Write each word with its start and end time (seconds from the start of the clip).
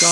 I'm 0.00 0.06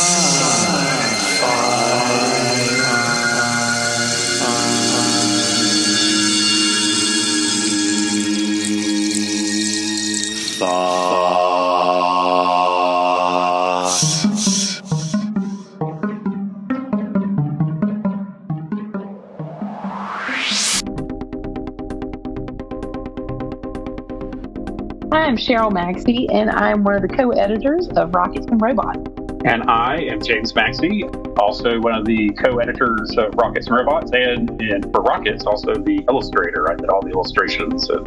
Cheryl 25.37 25.71
Maxey, 25.71 26.29
and 26.33 26.51
I'm 26.51 26.83
one 26.83 26.97
of 26.97 27.03
the 27.03 27.09
co 27.09 27.31
editors 27.31 27.87
of 27.91 28.13
Rockets 28.13 28.47
and 28.47 28.61
Robots. 28.61 29.16
And 29.47 29.63
I 29.71 29.99
am 29.99 30.21
James 30.21 30.57
Maxey, 30.57 31.05
also 31.39 31.81
one 31.81 31.95
of 31.95 32.05
the 32.05 32.31
co 32.31 32.59
editors 32.59 33.17
of 33.17 33.33
Rockets 33.37 33.69
and 33.69 33.77
Robots, 33.77 34.11
and, 34.13 34.61
and 34.61 34.91
for 34.91 35.03
Rockets, 35.03 35.47
also 35.47 35.73
the 35.73 36.05
illustrator. 36.09 36.69
I 36.69 36.75
did 36.75 36.91
all 36.91 37.01
the 37.01 37.13
illustrations 37.13 37.89
and 37.89 38.05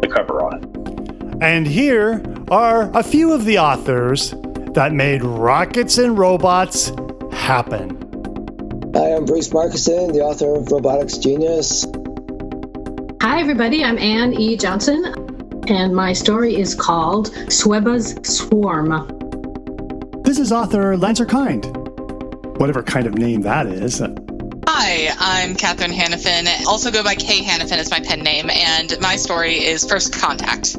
the 0.00 0.08
cover 0.10 0.42
on 0.42 0.64
it. 0.64 1.42
And 1.42 1.66
here 1.66 2.22
are 2.50 2.90
a 2.96 3.02
few 3.02 3.34
of 3.34 3.44
the 3.44 3.58
authors 3.58 4.32
that 4.72 4.94
made 4.94 5.22
Rockets 5.22 5.98
and 5.98 6.16
Robots 6.16 6.90
happen. 7.32 7.90
Hi, 8.94 9.14
I'm 9.14 9.26
Bruce 9.26 9.50
Markuson, 9.50 10.14
the 10.14 10.22
author 10.22 10.54
of 10.54 10.72
Robotics 10.72 11.18
Genius. 11.18 11.84
Hi, 13.20 13.42
everybody. 13.42 13.84
I'm 13.84 13.98
Anne 13.98 14.32
E. 14.32 14.56
Johnson, 14.56 15.04
and 15.68 15.94
my 15.94 16.14
story 16.14 16.56
is 16.56 16.74
called 16.74 17.26
Sweba's 17.52 18.14
Swarm. 18.22 19.17
This 20.28 20.38
is 20.38 20.52
author 20.52 20.94
Lancer 20.98 21.24
Kind, 21.24 21.64
whatever 22.58 22.82
kind 22.82 23.06
of 23.06 23.14
name 23.14 23.40
that 23.40 23.66
is. 23.66 23.98
Hi, 23.98 25.08
I'm 25.18 25.54
Catherine 25.54 25.90
Hannafin. 25.90 26.66
Also 26.66 26.90
go 26.90 27.02
by 27.02 27.14
Kay 27.14 27.42
Hannafin 27.42 27.78
as 27.78 27.90
my 27.90 28.00
pen 28.00 28.20
name, 28.20 28.50
and 28.50 28.94
my 29.00 29.16
story 29.16 29.54
is 29.54 29.86
First 29.88 30.12
Contact. 30.12 30.76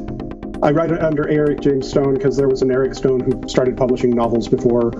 I 0.62 0.70
write 0.70 0.92
it 0.92 1.02
under 1.02 1.28
Eric 1.28 1.62
James 1.62 1.90
Stone 1.90 2.14
because 2.14 2.36
there 2.36 2.48
was 2.48 2.62
an 2.62 2.70
Eric 2.70 2.94
Stone 2.94 3.22
who 3.22 3.48
started 3.48 3.76
publishing 3.76 4.10
novels 4.10 4.46
before 4.46 4.92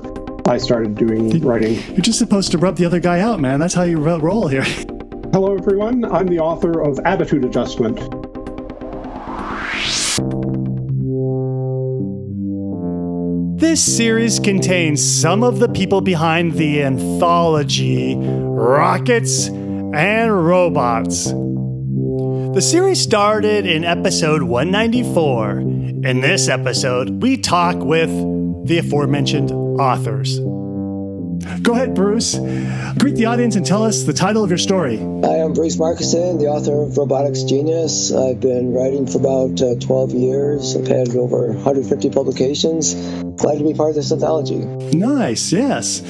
I 0.48 0.58
started 0.58 0.96
doing 0.96 1.40
writing. 1.42 1.74
You're 1.90 1.98
just 1.98 2.18
supposed 2.18 2.50
to 2.50 2.58
rub 2.58 2.74
the 2.74 2.86
other 2.86 2.98
guy 2.98 3.20
out, 3.20 3.38
man. 3.38 3.60
That's 3.60 3.74
how 3.74 3.84
you 3.84 4.00
roll 4.00 4.48
here. 4.48 4.64
Hello, 5.32 5.54
everyone. 5.54 6.04
I'm 6.06 6.26
the 6.26 6.40
author 6.40 6.80
of 6.80 6.98
Attitude 7.04 7.44
Adjustment. 7.44 8.00
This 13.60 13.96
series 13.98 14.40
contains 14.40 15.04
some 15.04 15.44
of 15.44 15.58
the 15.58 15.68
people 15.68 16.00
behind 16.00 16.54
the 16.54 16.82
anthology 16.82 18.16
Rockets 18.16 19.48
and 19.48 20.46
Robots. 20.46 21.26
The 21.26 22.62
series 22.62 23.02
started 23.02 23.66
in 23.66 23.84
episode 23.84 24.44
194. 24.44 25.58
In 25.58 26.22
this 26.22 26.48
episode, 26.48 27.22
we 27.22 27.36
talk 27.36 27.76
with 27.76 28.08
the 28.66 28.78
aforementioned 28.78 29.52
authors. 29.52 30.40
Go 31.60 31.72
ahead, 31.72 31.94
Bruce. 31.94 32.36
Greet 32.98 33.16
the 33.16 33.26
audience 33.26 33.56
and 33.56 33.66
tell 33.66 33.82
us 33.84 34.04
the 34.04 34.14
title 34.14 34.42
of 34.42 34.50
your 34.50 34.58
story. 34.58 34.96
Hi, 34.96 35.42
I'm 35.42 35.52
Bruce 35.52 35.76
Markuson, 35.76 36.38
the 36.38 36.46
author 36.46 36.82
of 36.82 36.96
Robotics 36.96 37.42
Genius. 37.42 38.10
I've 38.10 38.40
been 38.40 38.72
writing 38.72 39.06
for 39.06 39.18
about 39.18 39.60
uh, 39.60 39.74
12 39.78 40.12
years. 40.12 40.76
I've 40.76 40.86
had 40.86 41.14
over 41.14 41.48
150 41.48 42.08
publications. 42.08 42.94
Glad 43.40 43.58
to 43.58 43.64
be 43.64 43.74
part 43.74 43.90
of 43.90 43.94
this 43.96 44.12
anthology. 44.12 44.56
Nice, 44.56 45.50
yes. 45.50 46.02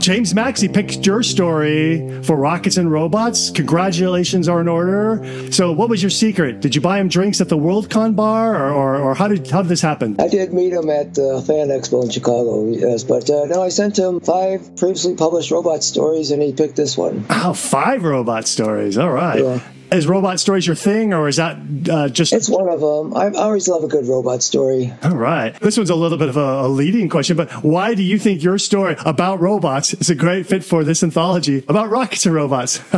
James 0.00 0.34
Maxey 0.34 0.68
picked 0.68 1.04
your 1.04 1.22
story 1.22 2.22
for 2.22 2.36
Rockets 2.36 2.76
and 2.78 2.90
Robots. 2.90 3.50
Congratulations 3.50 4.48
are 4.48 4.60
in 4.60 4.68
order. 4.68 5.52
So, 5.52 5.72
what 5.72 5.88
was 5.88 6.02
your 6.02 6.10
secret? 6.10 6.60
Did 6.60 6.74
you 6.74 6.80
buy 6.80 6.98
him 6.98 7.08
drinks 7.08 7.40
at 7.40 7.48
the 7.48 7.58
WorldCon 7.58 8.16
bar, 8.16 8.54
or, 8.54 8.72
or, 8.72 8.96
or 8.96 9.14
how 9.14 9.28
did 9.28 9.50
how 9.50 9.60
did 9.62 9.68
this 9.68 9.82
happen? 9.82 10.16
I 10.18 10.28
did 10.28 10.54
meet 10.54 10.72
him 10.72 10.88
at 10.88 11.14
the 11.14 11.42
Fan 11.46 11.68
Expo 11.68 12.04
in 12.04 12.10
Chicago, 12.10 12.66
yes, 12.68 13.04
but 13.04 13.28
uh, 13.28 13.44
no, 13.46 13.62
I 13.62 13.68
sent 13.68 13.98
him 13.98 14.20
five 14.20 14.76
previously 14.76 15.14
published 15.14 15.50
robot 15.50 15.84
stories, 15.84 16.30
and 16.30 16.42
he 16.42 16.52
picked 16.52 16.76
this 16.76 16.96
one. 16.96 17.26
Oh, 17.28 17.52
five 17.52 18.04
robot 18.04 18.48
stories. 18.48 18.96
All 18.96 19.10
right. 19.10 19.42
Yeah. 19.42 19.60
Is 19.90 20.06
robot 20.06 20.38
stories 20.38 20.66
your 20.66 20.76
thing, 20.76 21.14
or 21.14 21.28
is 21.28 21.36
that 21.36 21.56
uh, 21.90 22.08
just? 22.08 22.32
It's 22.32 22.48
one 22.48 22.68
of 22.68 22.80
them. 22.80 23.16
I 23.16 23.30
always 23.30 23.68
love 23.68 23.84
a 23.84 23.88
good 23.88 24.06
robot 24.06 24.42
story. 24.42 24.92
All 25.02 25.16
right. 25.16 25.58
This 25.60 25.78
one's 25.78 25.88
a 25.88 25.94
little 25.94 26.18
bit 26.18 26.28
of 26.28 26.36
a, 26.36 26.66
a 26.66 26.68
leading 26.68 27.08
question, 27.08 27.36
but 27.36 27.50
why 27.64 27.94
do 27.94 28.02
you 28.02 28.18
think 28.18 28.42
your 28.42 28.58
story 28.58 28.96
about 29.06 29.40
robots 29.40 29.94
is 29.94 30.10
a 30.10 30.14
great 30.14 30.46
fit 30.46 30.62
for 30.62 30.84
this 30.84 31.02
anthology 31.02 31.64
about 31.68 31.88
rockets 31.88 32.26
and 32.26 32.34
robots? 32.34 32.80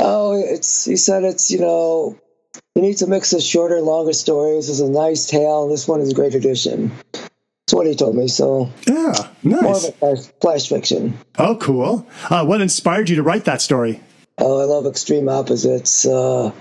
oh, 0.00 0.32
it's 0.44 0.84
he 0.84 0.96
said 0.96 1.22
it's 1.22 1.52
you 1.52 1.60
know 1.60 2.18
you 2.74 2.82
need 2.82 2.96
to 2.98 3.06
mix 3.06 3.32
of 3.32 3.42
shorter, 3.42 3.80
longer 3.80 4.12
stories. 4.12 4.68
It's 4.68 4.80
a 4.80 4.90
nice 4.90 5.26
tale. 5.26 5.68
This 5.68 5.86
one 5.86 6.00
is 6.00 6.10
a 6.10 6.14
great 6.14 6.34
addition. 6.34 6.90
That's 7.12 7.74
what 7.74 7.86
he 7.86 7.94
told 7.94 8.16
me. 8.16 8.28
So 8.28 8.70
yeah, 8.86 9.12
nice. 9.42 9.62
More 9.62 9.76
of 9.76 9.84
a 9.84 9.92
flash, 9.92 10.26
flash 10.40 10.68
fiction. 10.68 11.18
Oh, 11.38 11.56
cool. 11.56 12.06
Uh, 12.28 12.44
what 12.44 12.60
inspired 12.60 13.08
you 13.08 13.16
to 13.16 13.22
write 13.22 13.44
that 13.44 13.60
story? 13.62 14.00
Oh, 14.38 14.60
I 14.60 14.64
love 14.64 14.86
extreme 14.86 15.28
opposites. 15.28 16.06
Uh, 16.06 16.52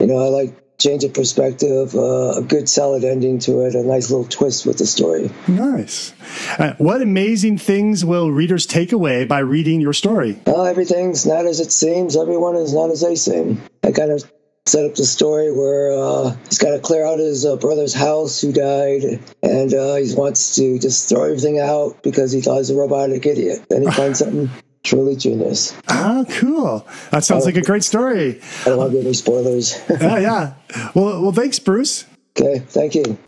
you 0.00 0.06
know, 0.06 0.18
I 0.18 0.28
like 0.28 0.62
change 0.78 1.04
of 1.04 1.14
perspective, 1.14 1.94
uh, 1.94 2.38
a 2.38 2.42
good 2.42 2.68
solid 2.68 3.04
ending 3.04 3.38
to 3.38 3.60
it, 3.60 3.74
a 3.74 3.82
nice 3.82 4.10
little 4.10 4.26
twist 4.26 4.66
with 4.66 4.78
the 4.78 4.86
story. 4.86 5.30
Nice. 5.46 6.12
Uh, 6.58 6.74
what 6.78 7.00
amazing 7.02 7.58
things 7.58 8.04
will 8.04 8.30
readers 8.30 8.66
take 8.66 8.92
away 8.92 9.24
by 9.24 9.38
reading 9.38 9.80
your 9.80 9.92
story? 9.92 10.40
Uh, 10.46 10.64
everything's 10.64 11.24
not 11.24 11.46
as 11.46 11.60
it 11.60 11.70
seems. 11.70 12.16
Everyone 12.16 12.56
is 12.56 12.74
not 12.74 12.90
as 12.90 13.00
they 13.00 13.14
seem. 13.14 13.62
I 13.84 13.92
kind 13.92 14.10
of 14.10 14.24
set 14.66 14.84
up 14.84 14.94
the 14.94 15.04
story 15.04 15.52
where 15.52 15.92
uh, 15.92 16.36
he's 16.48 16.58
got 16.58 16.70
to 16.70 16.78
clear 16.78 17.04
out 17.04 17.18
his 17.18 17.44
uh, 17.44 17.56
brother's 17.56 17.94
house 17.94 18.40
who 18.40 18.52
died, 18.52 19.20
and 19.42 19.74
uh, 19.74 19.96
he 19.96 20.14
wants 20.14 20.56
to 20.56 20.78
just 20.78 21.08
throw 21.08 21.24
everything 21.24 21.58
out 21.58 22.02
because 22.02 22.32
he 22.32 22.40
thought 22.40 22.54
he 22.54 22.58
was 22.58 22.70
a 22.70 22.76
robotic 22.76 23.26
idiot. 23.26 23.66
Then 23.68 23.82
he 23.82 23.90
finds 23.92 24.20
something 24.20 24.50
truly 24.82 25.16
genius. 25.16 25.76
Ah, 25.88 26.24
cool. 26.28 26.86
That 27.10 27.24
sounds 27.24 27.44
like 27.44 27.56
a 27.56 27.62
great 27.62 27.84
story. 27.84 28.40
I 28.62 28.64
don't 28.66 28.78
want 28.78 28.90
to 28.92 28.96
give 28.98 29.06
any 29.06 29.14
spoilers. 29.14 29.80
yeah, 29.90 30.18
yeah. 30.18 30.54
Well, 30.94 31.22
well, 31.22 31.32
thanks, 31.32 31.58
Bruce. 31.58 32.04
Okay, 32.38 32.60
thank 32.60 32.94
you. 32.94 33.18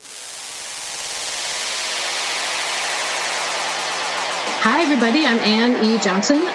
Hi, 4.62 4.82
everybody. 4.82 5.26
I'm 5.26 5.38
Anne 5.40 5.84
E. 5.84 5.98
Johnson 5.98 6.48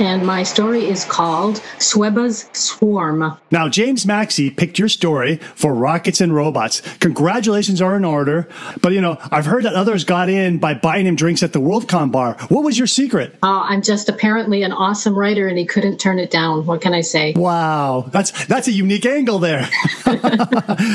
and 0.00 0.26
my 0.26 0.42
story 0.42 0.86
is 0.86 1.04
called 1.04 1.60
Sweba's 1.78 2.48
Swarm. 2.52 3.36
Now, 3.50 3.68
James 3.68 4.06
Maxey 4.06 4.50
picked 4.50 4.78
your 4.78 4.88
story 4.88 5.36
for 5.54 5.74
Rockets 5.74 6.20
and 6.20 6.34
Robots. 6.34 6.80
Congratulations 6.98 7.82
are 7.82 7.96
in 7.96 8.04
order. 8.04 8.48
But, 8.80 8.92
you 8.92 9.00
know, 9.00 9.18
I've 9.30 9.46
heard 9.46 9.64
that 9.64 9.74
others 9.74 10.04
got 10.04 10.28
in 10.28 10.58
by 10.58 10.74
buying 10.74 11.06
him 11.06 11.14
drinks 11.14 11.42
at 11.42 11.52
the 11.52 11.60
WorldCon 11.60 12.10
bar. 12.10 12.36
What 12.48 12.64
was 12.64 12.78
your 12.78 12.86
secret? 12.86 13.36
Uh, 13.42 13.60
I'm 13.60 13.82
just 13.82 14.08
apparently 14.08 14.62
an 14.62 14.72
awesome 14.72 15.16
writer 15.16 15.46
and 15.46 15.58
he 15.58 15.66
couldn't 15.66 15.98
turn 15.98 16.18
it 16.18 16.30
down. 16.30 16.64
What 16.64 16.80
can 16.80 16.94
I 16.94 17.02
say? 17.02 17.34
Wow. 17.34 18.06
That's 18.10 18.46
that's 18.46 18.68
a 18.68 18.72
unique 18.72 19.06
angle 19.06 19.38
there. 19.38 19.68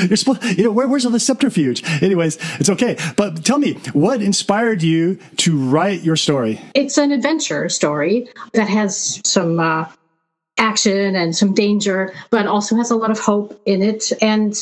You're 0.08 0.18
supposed, 0.18 0.44
you 0.58 0.64
know, 0.64 0.72
where, 0.72 0.88
where's 0.88 1.06
all 1.06 1.12
the 1.12 1.20
subterfuge? 1.20 1.84
Anyways, 2.02 2.38
it's 2.60 2.70
okay. 2.70 2.98
But 3.16 3.46
tell 3.46 3.60
me, 3.60 3.74
what 3.94 4.22
inspired 4.22 4.82
you 4.82 5.20
to 5.38 5.58
write 5.58 6.02
your 6.02 6.16
story? 6.16 6.62
It's 6.74 6.98
an 6.98 7.12
adventure 7.12 7.70
story 7.70 8.28
that 8.54 8.68
has 8.68 8.88
has 8.88 8.97
some 8.98 9.60
uh, 9.60 9.90
action 10.58 11.16
and 11.16 11.36
some 11.36 11.54
danger, 11.54 12.14
but 12.30 12.48
also 12.48 12.76
has 12.76 12.92
a 12.92 12.96
lot 12.96 13.12
of 13.12 13.20
hope 13.20 13.60
in 13.66 13.82
it. 13.82 14.12
And 14.22 14.56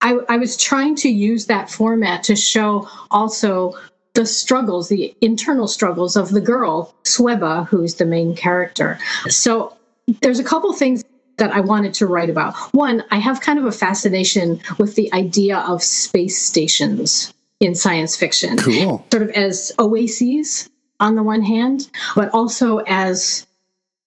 I, 0.00 0.18
I 0.28 0.36
was 0.36 0.56
trying 0.56 0.94
to 0.96 1.08
use 1.08 1.46
that 1.46 1.70
format 1.70 2.22
to 2.24 2.36
show 2.36 2.88
also 3.10 3.74
the 4.14 4.26
struggles, 4.26 4.88
the 4.88 5.14
internal 5.20 5.68
struggles 5.68 6.16
of 6.16 6.30
the 6.30 6.40
girl, 6.40 6.94
Sweba, 7.04 7.66
who's 7.66 7.96
the 7.96 8.04
main 8.04 8.34
character. 8.34 8.98
So 9.28 9.76
there's 10.22 10.38
a 10.38 10.44
couple 10.44 10.72
things 10.72 11.04
that 11.36 11.52
I 11.52 11.60
wanted 11.60 11.94
to 11.94 12.06
write 12.06 12.30
about. 12.30 12.56
One, 12.74 13.04
I 13.10 13.18
have 13.18 13.40
kind 13.40 13.58
of 13.58 13.64
a 13.64 13.72
fascination 13.72 14.60
with 14.78 14.96
the 14.96 15.12
idea 15.12 15.58
of 15.58 15.82
space 15.82 16.44
stations 16.44 17.32
in 17.60 17.74
science 17.74 18.16
fiction. 18.16 18.56
Cool. 18.56 19.04
Sort 19.12 19.22
of 19.22 19.30
as 19.30 19.72
oases 19.78 20.68
on 21.00 21.14
the 21.14 21.22
one 21.22 21.42
hand, 21.42 21.88
but 22.16 22.28
also 22.34 22.78
as 22.86 23.46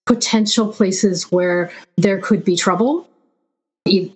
potential 0.06 0.72
places 0.72 1.30
where 1.30 1.70
there 1.96 2.20
could 2.20 2.44
be 2.44 2.56
trouble 2.56 3.08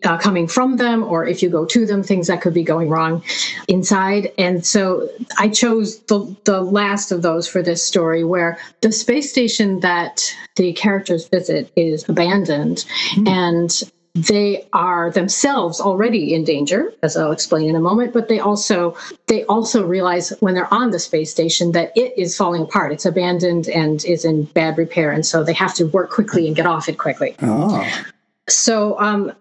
uh, 0.05 0.17
coming 0.19 0.47
from 0.47 0.77
them, 0.77 1.03
or 1.03 1.27
if 1.27 1.43
you 1.43 1.51
go 1.51 1.65
to 1.65 1.87
them, 1.87 2.03
things 2.03 2.29
that 2.29 2.41
could 2.41 2.55
be 2.55 2.63
going 2.63 2.89
wrong 2.89 3.23
inside. 3.67 4.33
And 4.39 4.65
so 4.65 5.09
I 5.39 5.49
chose 5.49 5.99
the, 6.05 6.37
the 6.45 6.61
last 6.61 7.11
of 7.11 7.23
those 7.23 7.49
for 7.49 7.63
this 7.63 7.83
story, 7.83 8.23
where 8.23 8.59
the 8.81 8.93
space 8.93 9.29
station 9.29 9.81
that 9.81 10.33
the 10.55 10.73
characters 10.73 11.29
visit 11.29 11.73
is 11.77 12.09
abandoned. 12.09 12.85
Mm. 13.15 13.29
And 13.29 13.91
they 14.17 14.67
are 14.73 15.11
themselves 15.11 15.81
already 15.81 16.35
in 16.35 16.43
danger, 16.43 16.93
as 17.03 17.17
I'll 17.17 17.33
explain 17.33 17.69
in 17.69 17.77
a 17.77 17.81
moment, 17.81 18.13
but 18.13 18.29
they 18.29 18.41
also 18.41 18.97
they 19.27 19.45
also 19.45 19.87
realize 19.87 20.31
when 20.41 20.55
they're 20.55 20.73
on 20.73 20.91
the 20.91 20.99
space 20.99 21.31
station 21.31 21.73
that 21.73 21.93
it 21.95 22.17
is 22.17 22.37
falling 22.37 22.63
apart. 22.63 22.93
It's 22.93 23.07
abandoned 23.07 23.69
and 23.69 24.05
is 24.05 24.25
in 24.25 24.45
bad 24.45 24.79
repair, 24.79 25.11
and 25.11 25.25
so 25.25 25.45
they 25.45 25.53
have 25.53 25.75
to 25.75 25.85
work 25.85 26.11
quickly 26.11 26.47
and 26.47 26.57
get 26.57 26.67
off 26.67 26.89
it 26.89 26.99
quickly. 26.99 27.37
Oh. 27.43 27.87
So 28.49 28.99
um, 29.01 29.33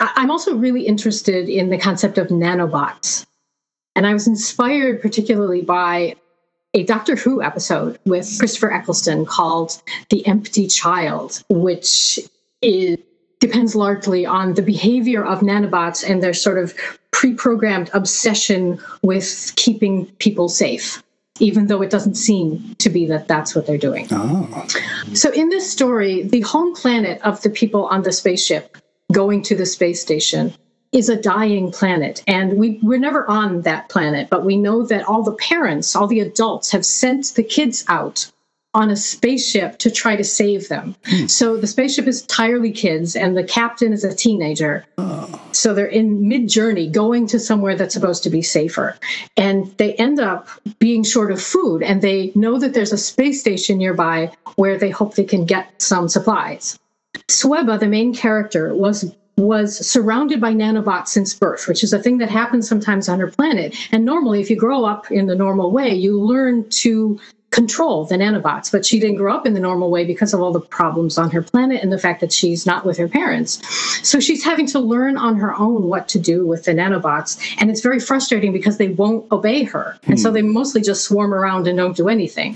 I'm 0.00 0.30
also 0.30 0.54
really 0.54 0.86
interested 0.86 1.48
in 1.48 1.70
the 1.70 1.78
concept 1.78 2.18
of 2.18 2.28
nanobots. 2.28 3.26
And 3.94 4.06
I 4.06 4.12
was 4.12 4.26
inspired 4.26 5.00
particularly 5.00 5.62
by 5.62 6.16
a 6.74 6.82
Doctor 6.84 7.16
Who 7.16 7.42
episode 7.42 7.98
with 8.04 8.38
Christopher 8.38 8.70
Eccleston 8.70 9.24
called 9.24 9.82
The 10.10 10.26
Empty 10.26 10.66
Child, 10.66 11.42
which 11.48 12.20
is, 12.60 12.98
depends 13.40 13.74
largely 13.74 14.24
on 14.24 14.54
the 14.54 14.62
behavior 14.62 15.24
of 15.24 15.40
nanobots 15.40 16.08
and 16.08 16.22
their 16.22 16.34
sort 16.34 16.58
of 16.58 16.74
pre 17.10 17.34
programmed 17.34 17.90
obsession 17.92 18.80
with 19.02 19.52
keeping 19.56 20.06
people 20.18 20.48
safe. 20.48 21.02
Even 21.38 21.66
though 21.66 21.82
it 21.82 21.90
doesn't 21.90 22.14
seem 22.14 22.74
to 22.78 22.88
be 22.88 23.04
that 23.06 23.28
that's 23.28 23.54
what 23.54 23.66
they're 23.66 23.76
doing. 23.76 24.06
Oh. 24.10 24.66
So, 25.12 25.30
in 25.32 25.50
this 25.50 25.70
story, 25.70 26.22
the 26.22 26.40
home 26.40 26.74
planet 26.74 27.20
of 27.22 27.42
the 27.42 27.50
people 27.50 27.86
on 27.86 28.02
the 28.02 28.12
spaceship 28.12 28.78
going 29.12 29.42
to 29.42 29.54
the 29.54 29.66
space 29.66 30.00
station 30.00 30.54
is 30.92 31.10
a 31.10 31.20
dying 31.20 31.70
planet. 31.70 32.22
And 32.26 32.56
we, 32.56 32.80
we're 32.82 32.98
never 32.98 33.28
on 33.28 33.62
that 33.62 33.90
planet, 33.90 34.30
but 34.30 34.46
we 34.46 34.56
know 34.56 34.86
that 34.86 35.04
all 35.04 35.22
the 35.22 35.34
parents, 35.34 35.94
all 35.94 36.06
the 36.06 36.20
adults 36.20 36.70
have 36.70 36.86
sent 36.86 37.34
the 37.34 37.42
kids 37.42 37.84
out 37.88 38.30
on 38.76 38.90
a 38.90 38.96
spaceship 38.96 39.78
to 39.78 39.90
try 39.90 40.14
to 40.14 40.22
save 40.22 40.68
them. 40.68 40.94
Hmm. 41.06 41.26
So 41.26 41.56
the 41.56 41.66
spaceship 41.66 42.06
is 42.06 42.20
entirely 42.20 42.70
kids, 42.70 43.16
and 43.16 43.34
the 43.34 43.42
captain 43.42 43.94
is 43.94 44.04
a 44.04 44.14
teenager. 44.14 44.84
Oh. 44.98 45.40
So 45.52 45.72
they're 45.72 45.86
in 45.86 46.28
mid 46.28 46.46
journey 46.46 46.86
going 46.86 47.26
to 47.28 47.40
somewhere 47.40 47.74
that's 47.74 47.94
supposed 47.94 48.22
to 48.24 48.30
be 48.30 48.42
safer. 48.42 48.94
And 49.38 49.74
they 49.78 49.94
end 49.94 50.20
up 50.20 50.48
being 50.78 51.04
short 51.04 51.32
of 51.32 51.42
food, 51.42 51.82
and 51.82 52.02
they 52.02 52.32
know 52.34 52.58
that 52.58 52.74
there's 52.74 52.92
a 52.92 52.98
space 52.98 53.40
station 53.40 53.78
nearby 53.78 54.30
where 54.56 54.76
they 54.78 54.90
hope 54.90 55.14
they 55.14 55.24
can 55.24 55.46
get 55.46 55.80
some 55.80 56.06
supplies. 56.06 56.78
Sweba, 57.28 57.80
the 57.80 57.88
main 57.88 58.14
character, 58.14 58.74
was 58.74 59.10
was 59.38 59.86
surrounded 59.86 60.40
by 60.40 60.52
nanobots 60.52 61.08
since 61.08 61.34
birth, 61.34 61.68
which 61.68 61.84
is 61.84 61.92
a 61.92 61.98
thing 61.98 62.16
that 62.18 62.30
happens 62.30 62.66
sometimes 62.66 63.06
on 63.06 63.20
her 63.20 63.30
planet. 63.30 63.76
And 63.92 64.04
normally, 64.04 64.40
if 64.40 64.48
you 64.48 64.56
grow 64.56 64.84
up 64.84 65.10
in 65.10 65.26
the 65.26 65.34
normal 65.34 65.70
way, 65.70 65.94
you 65.94 66.18
learn 66.18 66.68
to 66.84 67.20
control 67.56 68.04
the 68.04 68.16
nanobots. 68.16 68.70
But 68.70 68.84
she 68.84 69.00
didn't 69.00 69.16
grow 69.16 69.34
up 69.34 69.46
in 69.46 69.54
the 69.54 69.60
normal 69.60 69.90
way 69.90 70.04
because 70.04 70.34
of 70.34 70.40
all 70.40 70.52
the 70.52 70.60
problems 70.60 71.16
on 71.16 71.30
her 71.30 71.42
planet 71.42 71.82
and 71.82 71.90
the 71.90 71.98
fact 71.98 72.20
that 72.20 72.30
she's 72.30 72.66
not 72.66 72.84
with 72.84 72.98
her 72.98 73.08
parents. 73.08 73.66
So 74.06 74.20
she's 74.20 74.44
having 74.44 74.66
to 74.66 74.78
learn 74.78 75.16
on 75.16 75.36
her 75.36 75.54
own 75.56 75.84
what 75.84 76.06
to 76.08 76.18
do 76.18 76.46
with 76.46 76.64
the 76.64 76.72
nanobots. 76.72 77.40
And 77.58 77.70
it's 77.70 77.80
very 77.80 77.98
frustrating 77.98 78.52
because 78.52 78.76
they 78.76 78.88
won't 78.88 79.30
obey 79.32 79.64
her. 79.64 79.98
And 80.04 80.20
so 80.20 80.30
they 80.30 80.42
hmm. 80.42 80.52
mostly 80.52 80.82
just 80.82 81.04
swarm 81.04 81.32
around 81.32 81.66
and 81.66 81.78
don't 81.78 81.96
do 81.96 82.08
anything. 82.08 82.54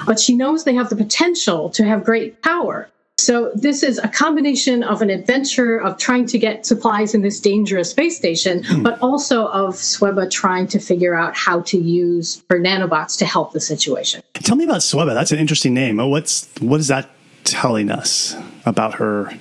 but 0.06 0.20
she 0.20 0.36
knows 0.36 0.64
they 0.64 0.74
have 0.74 0.90
the 0.90 0.96
potential 0.96 1.68
to 1.70 1.84
have 1.84 2.04
great 2.04 2.40
power. 2.42 2.88
So 3.18 3.50
this 3.54 3.82
is 3.82 3.98
a 3.98 4.08
combination 4.08 4.82
of 4.82 5.00
an 5.00 5.08
adventure 5.08 5.80
of 5.80 5.96
trying 5.96 6.26
to 6.26 6.38
get 6.38 6.66
supplies 6.66 7.14
in 7.14 7.22
this 7.22 7.40
dangerous 7.40 7.90
space 7.90 8.16
station, 8.16 8.62
hmm. 8.62 8.82
but 8.82 8.98
also 9.00 9.46
of 9.48 9.74
Sweba 9.74 10.30
trying 10.30 10.66
to 10.68 10.78
figure 10.78 11.14
out 11.14 11.34
how 11.34 11.62
to 11.62 11.78
use 11.78 12.44
her 12.50 12.60
nanobots 12.60 13.16
to 13.18 13.24
help 13.24 13.52
the 13.52 13.60
situation. 13.60 14.22
Tell 14.34 14.56
me 14.56 14.64
about 14.64 14.82
Sweba. 14.82 15.14
That's 15.14 15.32
an 15.32 15.38
interesting 15.38 15.72
name. 15.72 15.96
What's 15.96 16.46
what 16.60 16.78
is 16.78 16.88
that 16.88 17.08
telling 17.44 17.90
us 17.90 18.36
about 18.66 18.94
her 18.94 19.32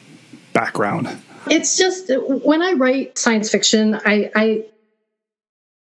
background? 0.53 1.09
It's 1.47 1.77
just 1.77 2.09
when 2.27 2.61
I 2.61 2.73
write 2.73 3.17
science 3.17 3.51
fiction, 3.51 3.99
I, 4.05 4.31
I 4.35 4.65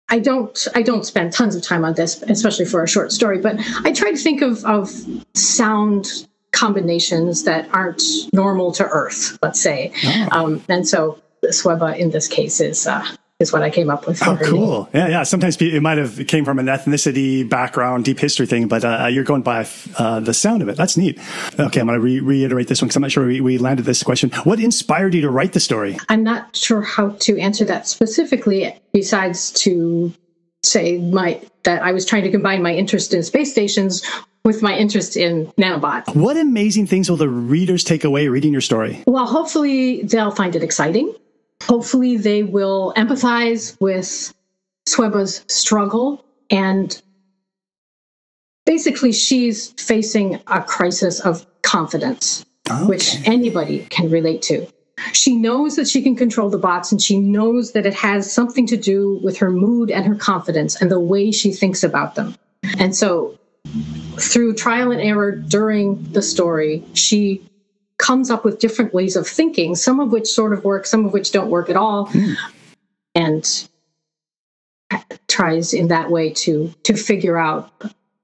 I 0.09 0.19
don't 0.19 0.67
I 0.73 0.81
don't 0.81 1.05
spend 1.05 1.33
tons 1.33 1.55
of 1.55 1.61
time 1.61 1.85
on 1.85 1.93
this, 1.93 2.21
especially 2.23 2.65
for 2.65 2.83
a 2.83 2.87
short 2.87 3.11
story, 3.11 3.39
but 3.39 3.55
I 3.83 3.91
try 3.91 4.11
to 4.11 4.17
think 4.17 4.41
of 4.41 4.65
of 4.65 4.91
sound 5.35 6.27
combinations 6.55 7.43
that 7.43 7.69
aren't 7.73 8.01
normal 8.33 8.71
to 8.71 8.83
Earth, 8.85 9.37
let's 9.43 9.61
say. 9.61 9.91
Oh. 10.03 10.27
Um, 10.31 10.63
and 10.69 10.87
so 10.87 11.21
Sweba 11.43 11.95
in 11.97 12.09
this 12.09 12.27
case 12.27 12.59
is 12.59 12.87
uh, 12.87 13.05
is 13.39 13.51
what 13.51 13.61
I 13.61 13.69
came 13.69 13.89
up 13.89 14.07
with. 14.07 14.17
for 14.17 14.29
Oh, 14.29 14.35
her 14.35 14.43
name. 14.45 14.51
cool. 14.53 14.89
Yeah, 14.93 15.07
yeah. 15.09 15.23
Sometimes 15.23 15.57
it 15.61 15.81
might 15.81 15.97
have 15.97 16.25
came 16.27 16.45
from 16.45 16.57
an 16.57 16.67
ethnicity 16.67 17.47
background, 17.47 18.05
deep 18.05 18.17
history 18.17 18.45
thing, 18.45 18.69
but 18.69 18.85
uh, 18.85 19.07
you're 19.11 19.25
going 19.25 19.41
by 19.41 19.67
uh, 19.97 20.21
the 20.21 20.33
sound 20.33 20.61
of 20.61 20.69
it. 20.69 20.77
That's 20.77 20.95
neat. 20.95 21.19
Okay, 21.59 21.81
I'm 21.81 21.87
going 21.87 21.99
to 21.99 21.99
re- 21.99 22.21
reiterate 22.21 22.69
this 22.69 22.81
one 22.81 22.87
because 22.87 22.95
I'm 22.95 23.01
not 23.01 23.11
sure 23.11 23.27
we, 23.27 23.41
we 23.41 23.57
landed 23.57 23.83
this 23.85 24.01
question. 24.03 24.31
What 24.45 24.61
inspired 24.61 25.13
you 25.13 25.21
to 25.21 25.29
write 25.29 25.51
the 25.51 25.59
story? 25.59 25.97
I'm 26.07 26.23
not 26.23 26.55
sure 26.55 26.81
how 26.81 27.09
to 27.09 27.37
answer 27.37 27.65
that 27.65 27.87
specifically, 27.89 28.73
besides 28.93 29.51
to 29.63 30.13
say 30.63 30.97
my 30.99 31.41
that 31.63 31.83
I 31.83 31.91
was 31.91 32.05
trying 32.05 32.23
to 32.23 32.31
combine 32.31 32.63
my 32.63 32.73
interest 32.73 33.13
in 33.13 33.21
space 33.21 33.51
stations 33.51 34.01
with 34.45 34.61
my 34.61 34.77
interest 34.77 35.17
in 35.17 35.47
nanobots. 35.57 36.15
What 36.15 36.37
amazing 36.37 36.85
things 36.85 37.09
will 37.09 37.17
the 37.17 37.27
readers 37.27 37.83
take 37.83 38.03
away 38.05 38.27
reading 38.29 38.53
your 38.53 38.61
story? 38.61 39.03
Well, 39.07 39.25
hopefully 39.25 40.03
they'll 40.03 40.31
find 40.31 40.55
it 40.55 40.63
exciting. 40.63 41.13
Hopefully 41.63 42.15
they 42.15 42.43
will 42.43 42.93
empathize 42.95 43.75
with 43.81 44.33
Sweba's 44.85 45.43
struggle 45.47 46.23
and 46.51 47.01
basically 48.65 49.11
she's 49.11 49.71
facing 49.71 50.39
a 50.47 50.61
crisis 50.61 51.19
of 51.19 51.45
confidence, 51.63 52.45
which 52.83 53.15
anybody 53.27 53.87
can 53.89 54.11
relate 54.11 54.43
to. 54.43 54.67
She 55.11 55.35
knows 55.35 55.75
that 55.75 55.87
she 55.87 56.03
can 56.03 56.15
control 56.15 56.49
the 56.49 56.57
bots 56.57 56.91
and 56.91 57.01
she 57.01 57.19
knows 57.19 57.71
that 57.71 57.85
it 57.85 57.95
has 57.95 58.31
something 58.31 58.67
to 58.67 58.77
do 58.77 59.19
with 59.23 59.37
her 59.37 59.49
mood 59.49 59.89
and 59.89 60.05
her 60.05 60.15
confidence 60.15 60.79
and 60.79 60.91
the 60.91 60.99
way 60.99 61.31
she 61.31 61.51
thinks 61.51 61.83
about 61.83 62.15
them. 62.15 62.35
And 62.79 62.95
so 62.95 63.37
through 64.19 64.55
trial 64.55 64.91
and 64.91 65.01
error 65.01 65.31
during 65.31 66.01
the 66.11 66.21
story, 66.21 66.83
she 66.93 67.41
comes 67.97 68.29
up 68.29 68.43
with 68.45 68.59
different 68.59 68.93
ways 68.93 69.15
of 69.15 69.27
thinking, 69.27 69.75
some 69.75 69.99
of 69.99 70.11
which 70.11 70.27
sort 70.27 70.53
of 70.53 70.63
work, 70.63 70.85
some 70.85 71.05
of 71.05 71.13
which 71.13 71.31
don't 71.31 71.49
work 71.49 71.69
at 71.69 71.75
all, 71.77 72.09
and 73.13 73.67
tries 75.27 75.73
in 75.73 75.87
that 75.87 76.11
way 76.11 76.29
to 76.31 76.73
to 76.83 76.95
figure 76.95 77.37
out 77.37 77.71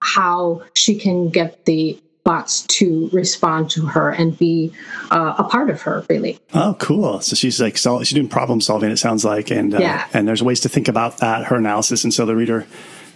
how 0.01 0.61
she 0.73 0.95
can 0.95 1.29
get 1.29 1.65
the 1.65 1.99
bots 2.23 2.61
to 2.67 3.09
respond 3.11 3.67
to 3.71 3.83
her 3.85 4.11
and 4.11 4.37
be 4.37 4.71
uh, 5.09 5.33
a 5.39 5.43
part 5.43 5.71
of 5.71 5.81
her 5.81 6.05
really 6.07 6.37
Oh, 6.53 6.75
cool. 6.79 7.19
So 7.21 7.35
she's 7.35 7.59
like, 7.59 7.77
she's 7.77 8.11
doing 8.11 8.29
problem 8.29 8.61
solving, 8.61 8.91
it 8.91 8.97
sounds 8.97 9.25
like. 9.25 9.49
And, 9.49 9.73
uh, 9.73 9.79
Yeah. 9.79 10.07
and 10.13 10.27
there's 10.27 10.43
ways 10.43 10.59
to 10.61 10.69
think 10.69 10.87
about 10.87 11.17
that, 11.17 11.45
her 11.45 11.55
analysis. 11.55 12.03
And 12.03 12.13
so 12.13 12.27
the 12.27 12.35
reader 12.35 12.67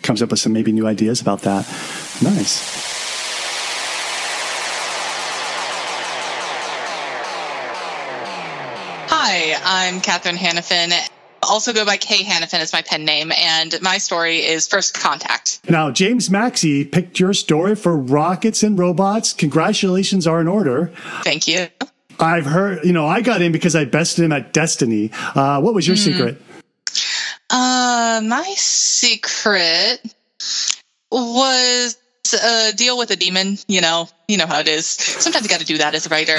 comes 0.06 0.22
up 0.22 0.30
with 0.30 0.40
some 0.40 0.54
maybe 0.54 0.72
new 0.72 0.88
ideas 0.88 1.20
about 1.20 1.42
that. 1.42 1.68
Nice. 2.22 2.94
Hi, 9.10 9.56
I'm 9.66 10.02
Catherine 10.02 10.36
Hannafin. 10.36 10.94
Also 11.44 11.74
go 11.74 11.86
by 11.86 11.98
Kay 11.98 12.24
Hannafin 12.24 12.60
as 12.60 12.74
my 12.74 12.82
pen 12.82 13.06
name, 13.06 13.32
and 13.32 13.76
my 13.82 13.98
story 13.98 14.38
is 14.38 14.68
First 14.68 14.94
Contact. 14.94 15.60
Now, 15.70 15.92
James 15.92 16.30
Maxey 16.30 16.86
picked 16.86 17.20
your 17.20 17.34
story 17.34 17.76
for 17.76 17.96
Rockets 17.98 18.64
and 18.64 18.80
Robots. 18.80 19.34
Congratulations 19.34 20.26
are 20.26 20.42
in 20.42 20.48
order. 20.48 20.92
Thank 21.24 21.48
you. 21.48 21.68
I've 22.20 22.46
heard, 22.46 22.86
you 22.86 22.94
know, 22.94 23.06
I 23.06 23.22
got 23.22 23.42
in 23.42 23.52
because 23.52 23.76
I 23.76 23.86
bested 23.86 24.26
him 24.26 24.32
at 24.32 24.54
Destiny. 24.54 25.12
Uh, 25.14 25.60
what 25.62 25.74
was 25.74 25.88
your 25.88 25.98
secret? 25.98 26.42
Uh, 27.58 28.20
my 28.22 28.54
secret 28.58 30.02
was 31.10 31.98
a 32.34 32.74
deal 32.76 32.98
with 32.98 33.12
a 33.12 33.16
demon. 33.16 33.58
You 33.70 33.80
know, 33.80 34.10
you 34.28 34.38
know 34.38 34.48
how 34.48 34.60
it 34.60 34.68
is. 34.68 34.86
Sometimes 34.86 35.44
you 35.44 35.50
got 35.50 35.60
to 35.60 35.66
do 35.66 35.78
that 35.78 35.96
as 35.96 36.06
a 36.06 36.10
writer. 36.10 36.38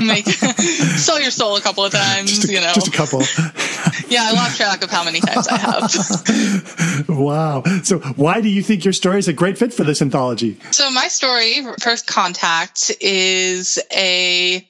Make 0.04 0.26
sell 0.98 1.20
your 1.20 1.30
soul 1.30 1.56
a 1.56 1.60
couple 1.60 1.84
of 1.84 1.92
times. 1.92 2.30
Just 2.30 2.48
a, 2.48 2.52
you 2.52 2.60
know, 2.60 2.72
just 2.74 2.88
a 2.88 2.90
couple. 2.90 3.20
yeah, 4.08 4.28
I 4.28 4.32
lost 4.32 4.56
track 4.56 4.82
of 4.82 4.90
how 4.90 5.04
many 5.04 5.20
times 5.20 5.48
I 5.48 5.56
have. 5.58 7.08
wow. 7.08 7.62
So, 7.82 7.98
why 8.16 8.40
do 8.40 8.48
you 8.48 8.62
think 8.62 8.84
your 8.84 8.92
story 8.92 9.18
is 9.18 9.28
a 9.28 9.32
great 9.32 9.56
fit 9.58 9.72
for 9.72 9.84
this 9.84 10.02
anthology? 10.02 10.58
So 10.70 10.90
my 10.90 11.08
story, 11.08 11.62
First 11.80 12.06
Contact, 12.06 12.92
is 13.00 13.78
a 13.94 14.66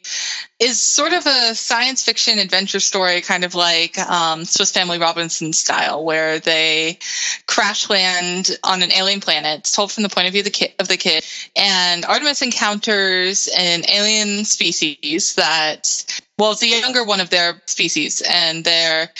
is 0.60 0.82
sort 0.82 1.12
of 1.12 1.24
a 1.24 1.54
science 1.54 2.02
fiction 2.04 2.38
adventure 2.38 2.80
story, 2.80 3.20
kind 3.20 3.44
of 3.44 3.54
like 3.54 3.96
um, 3.98 4.44
Swiss 4.44 4.72
Family 4.72 4.98
Robinson 4.98 5.52
style, 5.52 6.04
where 6.04 6.40
they 6.40 6.98
crash 7.46 7.88
land 7.88 8.50
on 8.64 8.82
an 8.82 8.90
alien 8.92 9.20
planet. 9.20 9.60
It's 9.60 9.72
told 9.72 9.92
from 9.92 10.02
the 10.02 10.08
point 10.08 10.26
of 10.26 10.32
view 10.32 10.40
of 10.40 10.46
the 10.46 10.50
kid, 10.50 10.72
of 10.80 10.88
the 10.88 10.96
kid, 10.96 11.24
and 11.54 12.04
Artemis 12.04 12.27
encounters 12.42 13.48
an 13.56 13.84
alien 13.88 14.44
species 14.44 15.34
that. 15.34 16.20
Well, 16.38 16.52
it's 16.52 16.60
the 16.60 16.68
younger 16.68 17.02
one 17.04 17.20
of 17.20 17.30
their 17.30 17.60
species, 17.66 18.22
and 18.28 18.64
they're 18.64 19.10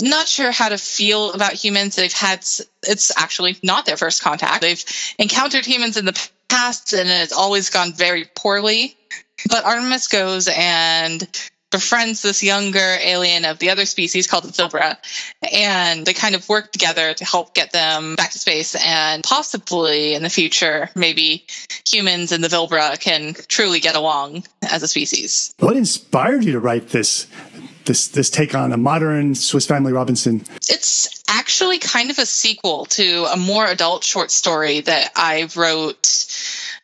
not 0.00 0.28
sure 0.28 0.52
how 0.52 0.68
to 0.68 0.78
feel 0.78 1.32
about 1.32 1.54
humans. 1.54 1.96
They've 1.96 2.12
had, 2.12 2.40
it's 2.86 3.12
actually 3.16 3.56
not 3.64 3.86
their 3.86 3.96
first 3.96 4.22
contact. 4.22 4.60
They've 4.60 4.84
encountered 5.18 5.66
humans 5.66 5.96
in 5.96 6.04
the 6.04 6.28
past, 6.48 6.92
and 6.92 7.08
it's 7.08 7.32
always 7.32 7.70
gone 7.70 7.92
very 7.92 8.24
poorly. 8.36 8.96
But 9.48 9.64
Artemis 9.64 10.08
goes 10.08 10.48
and 10.48 11.49
befriends 11.70 12.22
this 12.22 12.42
younger 12.42 12.96
alien 13.00 13.44
of 13.44 13.58
the 13.58 13.70
other 13.70 13.86
species 13.86 14.26
called 14.26 14.44
the 14.44 14.52
Vilbra, 14.52 14.96
and 15.52 16.04
they 16.04 16.12
kind 16.12 16.34
of 16.34 16.48
work 16.48 16.72
together 16.72 17.14
to 17.14 17.24
help 17.24 17.54
get 17.54 17.72
them 17.72 18.16
back 18.16 18.30
to 18.32 18.38
space. 18.38 18.74
And 18.84 19.22
possibly 19.22 20.14
in 20.14 20.22
the 20.22 20.30
future, 20.30 20.90
maybe 20.94 21.46
humans 21.86 22.32
and 22.32 22.42
the 22.42 22.48
Vilbra 22.48 22.98
can 23.00 23.34
truly 23.48 23.80
get 23.80 23.96
along 23.96 24.44
as 24.62 24.82
a 24.82 24.88
species. 24.88 25.54
What 25.58 25.76
inspired 25.76 26.44
you 26.44 26.52
to 26.52 26.60
write 26.60 26.88
this? 26.88 27.26
This, 27.86 28.08
this 28.08 28.30
take 28.30 28.54
on 28.54 28.72
a 28.72 28.76
modern 28.76 29.34
Swiss 29.34 29.66
Family 29.66 29.90
Robinson. 29.92 30.44
It's 30.68 31.24
actually 31.28 31.78
kind 31.78 32.10
of 32.10 32.18
a 32.18 32.26
sequel 32.26 32.84
to 32.84 33.24
a 33.32 33.36
more 33.36 33.66
adult 33.66 34.04
short 34.04 34.30
story 34.30 34.80
that 34.80 35.10
I 35.16 35.48
wrote 35.56 36.26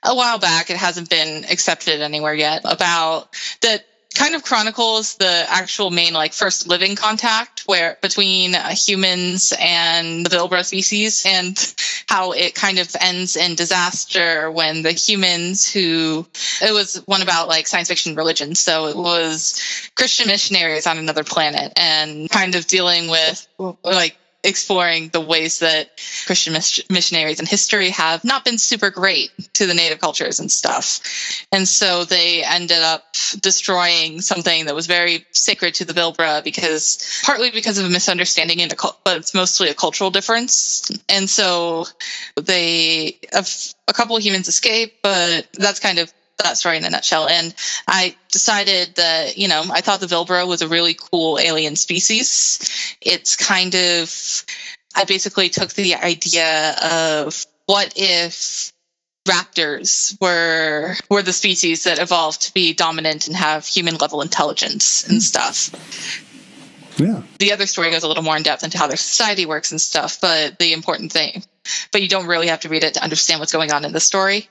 a 0.03 0.17
while 0.17 0.39
back. 0.39 0.71
It 0.71 0.77
hasn't 0.77 1.11
been 1.11 1.45
accepted 1.45 2.01
anywhere 2.01 2.35
yet 2.35 2.63
about 2.65 3.29
that 3.61 3.85
kind 4.17 4.35
of 4.35 4.43
chronicles 4.43 5.17
the 5.17 5.45
actual 5.49 5.91
main 5.91 6.15
like 6.15 6.33
first 6.33 6.67
living 6.67 6.97
contact 6.97 7.63
where 7.67 7.99
between 8.01 8.55
uh, 8.55 8.71
humans 8.71 9.53
and 9.59 10.25
the 10.25 10.31
Vilbra 10.31 10.65
species 10.65 11.25
and 11.27 11.75
how 12.09 12.33
it 12.33 12.55
kind 12.55 12.79
of 12.79 12.95
ends 13.01 13.37
in 13.37 13.55
disaster 13.55 14.51
when 14.51 14.83
the 14.83 14.93
humans 14.93 15.71
who 15.71 16.27
it 16.63 16.73
was 16.73 17.03
one 17.07 17.23
about 17.23 17.49
like 17.49 17.67
science 17.67 17.89
fiction 17.89 18.15
religion. 18.15 18.55
So 18.55 18.87
it 18.87 18.97
was 18.97 19.61
christian 19.95 20.29
missionaries 20.29 20.87
on 20.87 20.99
another 20.99 21.25
planet 21.25 21.73
and 21.77 22.31
kind 22.31 22.55
of 22.55 22.67
dealing 22.67 23.09
with 23.09 23.47
like 23.85 24.17
exploring 24.45 25.09
the 25.09 25.21
ways 25.21 25.59
that 25.59 25.91
Christian 26.27 26.53
missionaries 26.53 27.41
in 27.41 27.47
history 27.47 27.91
have 27.91 28.25
not 28.25 28.45
been 28.45 28.59
super 28.59 28.91
great 28.91 29.31
to 29.55 29.67
the 29.67 29.75
native 29.75 29.99
cultures 29.99 30.39
and 30.41 30.51
stuff. 30.51 31.01
And 31.53 31.67
so 31.67 32.05
they 32.05 32.45
ended 32.45 32.79
up 32.79 33.05
destroying 33.41 34.21
something 34.21 34.67
that 34.67 34.75
was 34.75 34.87
very 34.87 35.27
sacred 35.33 35.75
to 35.75 35.85
the 35.85 35.93
Vilbra 35.93 36.45
because 36.45 37.21
partly 37.25 37.51
because 37.51 37.79
of 37.79 37.87
a 37.87 37.91
misunderstanding, 37.91 38.63
and 38.63 38.73
but 39.05 39.17
it's 39.17 39.35
mostly 39.35 39.69
a 39.69 39.75
cultural 39.75 40.11
difference. 40.11 40.91
And 41.09 41.29
so 41.29 41.87
they, 42.37 43.19
a 43.33 43.93
couple 43.93 44.17
of 44.17 44.23
humans 44.23 44.49
escape, 44.49 44.95
but 45.03 45.47
that's 45.55 45.81
kind 45.81 45.99
of 45.99 46.13
that 46.39 46.59
story 46.59 46.77
in 46.77 46.85
a 46.85 46.91
nutshell. 46.91 47.29
And 47.29 47.55
I 47.87 48.17
decided 48.31 48.97
that, 48.97 49.39
you 49.39 49.49
know, 49.49 49.65
I 49.71 49.81
thought 49.81 50.01
the 50.01 50.07
Vilbra 50.07 50.47
was 50.47 50.63
a 50.63 50.69
really 50.69 50.95
cool 50.95 51.39
alien 51.39 51.77
species. 51.77 52.97
It's 53.01 53.37
kind 53.37 53.75
of, 53.75 54.45
I 54.95 55.05
basically 55.05 55.49
took 55.49 55.73
the 55.73 55.95
idea 55.95 56.77
of 56.83 57.47
what 57.67 57.95
if 57.97 58.73
raptors 59.27 60.17
were 60.21 60.95
were 61.11 61.23
the 61.23 61.33
species 61.33 61.85
that 61.85 61.99
evolved 61.99 62.43
to 62.43 62.55
be 62.55 62.73
dominant 62.73 63.27
and 63.27 63.37
have 63.37 63.67
human 63.67 63.97
level 63.97 64.23
intelligence 64.23 65.03
and 65.05 65.15
hmm. 65.15 65.21
stuff. 65.21 66.23
Yeah. 66.97 67.23
The 67.39 67.53
other 67.53 67.67
story 67.67 67.91
goes 67.91 68.03
a 68.03 68.09
little 68.09 68.23
more 68.23 68.37
in 68.37 68.43
depth 68.43 68.65
into 68.65 68.79
how 68.79 68.87
their 68.87 68.97
society 68.97 69.47
works 69.47 69.71
and 69.71 69.81
stuff, 69.81 70.21
but 70.21 70.59
the 70.59 70.73
important 70.73 71.13
thing 71.13 71.43
but 71.93 72.03
you 72.03 72.09
don't 72.09 72.27
really 72.27 72.49
have 72.49 72.61
to 72.61 72.69
read 72.69 72.85
it 72.85 72.95
to 72.95 73.03
understand 73.03 73.41
what's 73.41 73.53
going 73.53 73.73
on 73.73 73.85
in 73.85 73.93
the 73.93 74.01
story. 74.01 74.49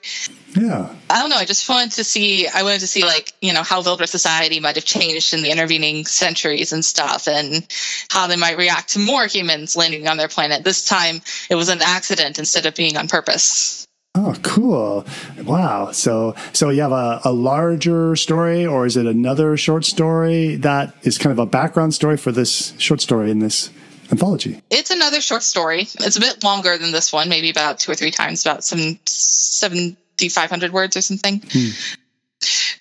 Yeah. 0.55 0.93
I 1.09 1.21
don't 1.21 1.29
know. 1.29 1.37
I 1.37 1.45
just 1.45 1.67
wanted 1.67 1.91
to 1.93 2.03
see, 2.03 2.47
I 2.47 2.63
wanted 2.63 2.79
to 2.79 2.87
see, 2.87 3.03
like, 3.03 3.33
you 3.41 3.53
know, 3.53 3.63
how 3.63 3.81
Vilbra 3.81 4.07
society 4.07 4.59
might 4.59 4.75
have 4.75 4.85
changed 4.85 5.33
in 5.33 5.41
the 5.41 5.51
intervening 5.51 6.05
centuries 6.05 6.73
and 6.73 6.83
stuff, 6.83 7.27
and 7.27 7.65
how 8.09 8.27
they 8.27 8.37
might 8.37 8.57
react 8.57 8.89
to 8.93 8.99
more 8.99 9.25
humans 9.27 9.75
landing 9.75 10.07
on 10.07 10.17
their 10.17 10.27
planet. 10.27 10.63
This 10.63 10.85
time 10.85 11.21
it 11.49 11.55
was 11.55 11.69
an 11.69 11.81
accident 11.81 12.39
instead 12.39 12.65
of 12.65 12.75
being 12.75 12.97
on 12.97 13.07
purpose. 13.07 13.84
Oh, 14.17 14.33
cool! 14.43 15.05
Wow. 15.43 15.91
So, 15.91 16.35
so 16.53 16.69
you 16.69 16.81
have 16.81 16.93
a, 16.93 17.19
a 17.25 17.33
larger 17.33 18.15
story, 18.15 18.65
or 18.65 18.85
is 18.85 18.95
it 18.95 19.05
another 19.05 19.57
short 19.57 19.83
story 19.83 20.55
that 20.57 20.95
is 21.03 21.17
kind 21.17 21.31
of 21.31 21.39
a 21.39 21.45
background 21.45 21.93
story 21.93 22.15
for 22.15 22.31
this 22.31 22.73
short 22.77 23.01
story 23.01 23.29
in 23.29 23.39
this 23.39 23.69
anthology? 24.11 24.61
It's 24.69 24.89
another 24.89 25.19
short 25.19 25.43
story. 25.43 25.81
It's 25.81 26.15
a 26.15 26.21
bit 26.21 26.43
longer 26.45 26.77
than 26.77 26.93
this 26.93 27.11
one, 27.11 27.27
maybe 27.27 27.49
about 27.49 27.79
two 27.79 27.91
or 27.91 27.95
three 27.95 28.11
times, 28.11 28.45
about 28.45 28.63
some 28.63 28.97
7,500 29.05 30.71
words 30.71 30.95
or 30.95 31.01
something. 31.01 31.43
Hmm. 31.51 31.69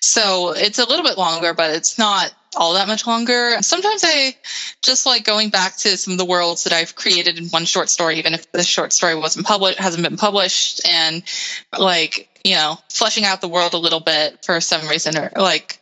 So 0.05 0.51
it's 0.51 0.79
a 0.79 0.87
little 0.87 1.03
bit 1.03 1.17
longer, 1.17 1.53
but 1.53 1.71
it's 1.71 1.97
not 1.97 2.33
all 2.55 2.73
that 2.73 2.87
much 2.87 3.05
longer. 3.07 3.57
Sometimes 3.61 4.03
I 4.05 4.35
just 4.81 5.05
like 5.05 5.25
going 5.25 5.49
back 5.49 5.77
to 5.77 5.97
some 5.97 6.13
of 6.13 6.17
the 6.17 6.25
worlds 6.25 6.63
that 6.65 6.73
I've 6.73 6.95
created 6.95 7.37
in 7.37 7.47
one 7.47 7.65
short 7.65 7.89
story, 7.89 8.17
even 8.17 8.33
if 8.33 8.51
the 8.51 8.63
short 8.63 8.93
story 8.93 9.15
wasn't 9.15 9.45
published, 9.45 9.79
hasn't 9.79 10.03
been 10.03 10.17
published, 10.17 10.87
and 10.87 11.23
like 11.77 12.29
you 12.45 12.53
know, 12.53 12.77
fleshing 12.89 13.25
out 13.25 13.41
the 13.41 13.47
world 13.47 13.73
a 13.73 13.77
little 13.77 13.99
bit 13.99 14.45
for 14.45 14.61
some 14.61 14.87
reason, 14.87 15.17
or 15.17 15.31
like 15.35 15.79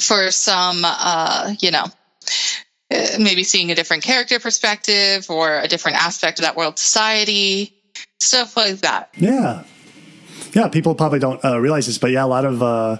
for 0.00 0.32
some, 0.32 0.82
uh, 0.84 1.54
you 1.60 1.70
know, 1.70 1.84
uh, 2.90 3.06
maybe 3.20 3.44
seeing 3.44 3.70
a 3.70 3.76
different 3.76 4.02
character 4.02 4.40
perspective 4.40 5.30
or 5.30 5.60
a 5.60 5.68
different 5.68 5.96
aspect 6.04 6.40
of 6.40 6.44
that 6.44 6.56
world 6.56 6.80
society, 6.80 7.72
stuff 8.18 8.56
like 8.56 8.78
that. 8.78 9.10
Yeah. 9.16 9.62
Yeah, 10.52 10.68
people 10.68 10.96
probably 10.96 11.20
don't 11.20 11.42
uh, 11.44 11.60
realize 11.60 11.86
this, 11.86 11.98
but 11.98 12.10
yeah, 12.10 12.24
a 12.24 12.26
lot 12.26 12.44
of 12.44 12.60
uh, 12.60 12.96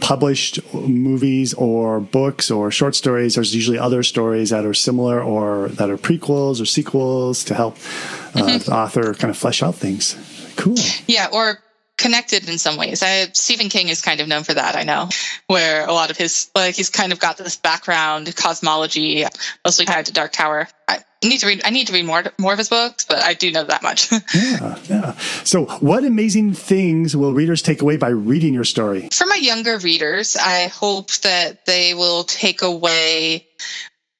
published 0.00 0.60
movies 0.74 1.54
or 1.54 2.00
books 2.00 2.50
or 2.50 2.70
short 2.70 2.94
stories, 2.94 3.34
there's 3.34 3.54
usually 3.54 3.78
other 3.78 4.02
stories 4.02 4.50
that 4.50 4.64
are 4.64 4.74
similar 4.74 5.22
or 5.22 5.68
that 5.68 5.90
are 5.90 5.96
prequels 5.96 6.60
or 6.60 6.66
sequels 6.66 7.44
to 7.44 7.54
help 7.54 7.74
uh, 7.74 8.40
mm-hmm. 8.40 8.58
the 8.58 8.74
author 8.74 9.14
kind 9.14 9.30
of 9.30 9.36
flesh 9.36 9.62
out 9.62 9.74
things. 9.74 10.16
Cool. 10.56 10.76
Yeah, 11.06 11.28
or 11.32 11.58
connected 11.96 12.48
in 12.48 12.58
some 12.58 12.76
ways. 12.76 13.02
I, 13.02 13.28
Stephen 13.32 13.68
King 13.68 13.88
is 13.88 14.02
kind 14.02 14.20
of 14.20 14.28
known 14.28 14.42
for 14.42 14.54
that, 14.54 14.76
I 14.76 14.82
know, 14.82 15.08
where 15.46 15.86
a 15.86 15.92
lot 15.92 16.10
of 16.10 16.16
his, 16.16 16.50
like, 16.54 16.74
he's 16.74 16.90
kind 16.90 17.12
of 17.12 17.20
got 17.20 17.36
this 17.36 17.56
background 17.56 18.34
cosmology, 18.34 19.24
mostly 19.64 19.86
tied 19.86 20.06
to 20.06 20.12
Dark 20.12 20.32
Tower. 20.32 20.68
I 20.88 21.04
need 21.28 21.38
to 21.38 21.46
read, 21.46 21.62
I 21.64 21.70
need 21.70 21.86
to 21.88 21.92
read 21.92 22.04
more, 22.04 22.24
more 22.38 22.52
of 22.52 22.58
his 22.58 22.68
books, 22.68 23.04
but 23.04 23.22
I 23.22 23.34
do 23.34 23.50
know 23.50 23.64
that 23.64 23.82
much. 23.82 24.10
yeah, 24.34 24.78
yeah. 24.88 25.12
So, 25.44 25.66
what 25.80 26.04
amazing 26.04 26.54
things 26.54 27.16
will 27.16 27.32
readers 27.32 27.62
take 27.62 27.82
away 27.82 27.96
by 27.96 28.08
reading 28.08 28.54
your 28.54 28.64
story? 28.64 29.08
For 29.12 29.26
my 29.26 29.36
younger 29.36 29.78
readers, 29.78 30.36
I 30.36 30.68
hope 30.68 31.10
that 31.22 31.66
they 31.66 31.94
will 31.94 32.24
take 32.24 32.62
away 32.62 33.46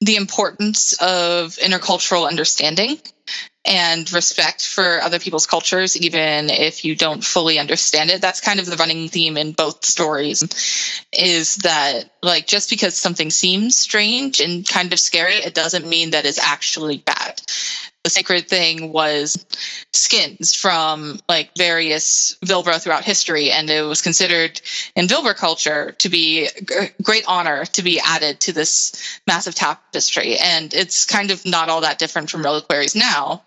the 0.00 0.16
importance 0.16 0.94
of 0.94 1.56
intercultural 1.56 2.28
understanding 2.28 2.98
and 3.64 4.12
respect 4.12 4.66
for 4.66 5.00
other 5.00 5.18
people's 5.18 5.46
cultures, 5.46 5.96
even 5.96 6.50
if 6.50 6.84
you 6.84 6.94
don't 6.94 7.24
fully 7.24 7.58
understand 7.58 8.10
it. 8.10 8.20
That's 8.20 8.40
kind 8.40 8.60
of 8.60 8.66
the 8.66 8.76
running 8.76 9.08
theme 9.08 9.36
in 9.36 9.52
both 9.52 9.84
stories 9.84 10.42
is 11.12 11.56
that, 11.56 12.10
like, 12.22 12.46
just 12.46 12.68
because 12.68 12.94
something 12.96 13.30
seems 13.30 13.76
strange 13.76 14.40
and 14.40 14.68
kind 14.68 14.92
of 14.92 15.00
scary, 15.00 15.34
it 15.34 15.54
doesn't 15.54 15.86
mean 15.86 16.10
that 16.10 16.26
it's 16.26 16.38
actually 16.38 16.98
bad 16.98 17.40
the 18.04 18.10
sacred 18.10 18.46
thing 18.48 18.92
was 18.92 19.46
skins 19.92 20.54
from 20.54 21.18
like 21.26 21.50
various 21.56 22.36
Vilbra 22.44 22.80
throughout 22.80 23.02
history, 23.02 23.50
and 23.50 23.68
it 23.70 23.80
was 23.82 24.02
considered 24.02 24.60
in 24.94 25.06
Vilbra 25.06 25.34
culture 25.34 25.92
to 25.98 26.10
be 26.10 26.46
a 26.46 26.90
great 27.02 27.24
honor 27.26 27.64
to 27.64 27.82
be 27.82 27.98
added 27.98 28.40
to 28.40 28.52
this 28.52 29.18
massive 29.26 29.54
tapestry. 29.54 30.36
And 30.36 30.72
it's 30.74 31.06
kind 31.06 31.30
of 31.30 31.44
not 31.46 31.70
all 31.70 31.80
that 31.80 31.98
different 31.98 32.30
from 32.30 32.42
reliquaries 32.42 32.94
now, 32.94 33.42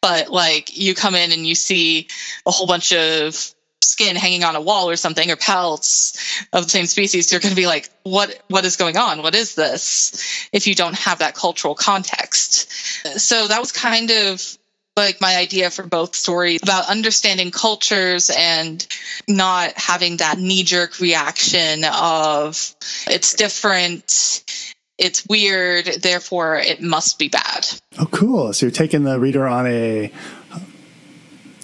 but 0.00 0.30
like 0.30 0.76
you 0.76 0.94
come 0.94 1.14
in 1.14 1.30
and 1.30 1.46
you 1.46 1.54
see 1.54 2.08
a 2.46 2.50
whole 2.50 2.66
bunch 2.66 2.94
of 2.94 3.54
skin 3.88 4.16
hanging 4.16 4.44
on 4.44 4.54
a 4.54 4.60
wall 4.60 4.90
or 4.90 4.96
something 4.96 5.30
or 5.30 5.36
pelts 5.36 6.44
of 6.52 6.64
the 6.64 6.70
same 6.70 6.86
species 6.86 7.32
you're 7.32 7.40
going 7.40 7.54
to 7.54 7.56
be 7.56 7.66
like 7.66 7.90
what 8.02 8.42
what 8.48 8.64
is 8.64 8.76
going 8.76 8.96
on? 8.96 9.22
What 9.22 9.34
is 9.34 9.54
this? 9.54 10.48
If 10.52 10.66
you 10.66 10.74
don't 10.74 10.96
have 10.96 11.20
that 11.20 11.34
cultural 11.34 11.74
context. 11.74 12.70
So 13.18 13.48
that 13.48 13.60
was 13.60 13.72
kind 13.72 14.10
of 14.10 14.58
like 14.96 15.20
my 15.20 15.36
idea 15.36 15.70
for 15.70 15.84
both 15.84 16.14
stories 16.14 16.60
about 16.62 16.90
understanding 16.90 17.50
cultures 17.50 18.30
and 18.36 18.84
not 19.28 19.72
having 19.76 20.16
that 20.16 20.38
knee 20.38 20.64
jerk 20.64 20.98
reaction 20.98 21.84
of 21.84 22.74
it's 23.06 23.34
different 23.34 24.42
it's 24.98 25.24
weird 25.26 25.86
therefore 26.02 26.56
it 26.56 26.82
must 26.82 27.18
be 27.18 27.28
bad. 27.28 27.66
Oh 27.98 28.06
cool. 28.06 28.52
So 28.52 28.66
you're 28.66 28.70
taking 28.72 29.04
the 29.04 29.18
reader 29.20 29.46
on 29.46 29.66
a 29.66 30.12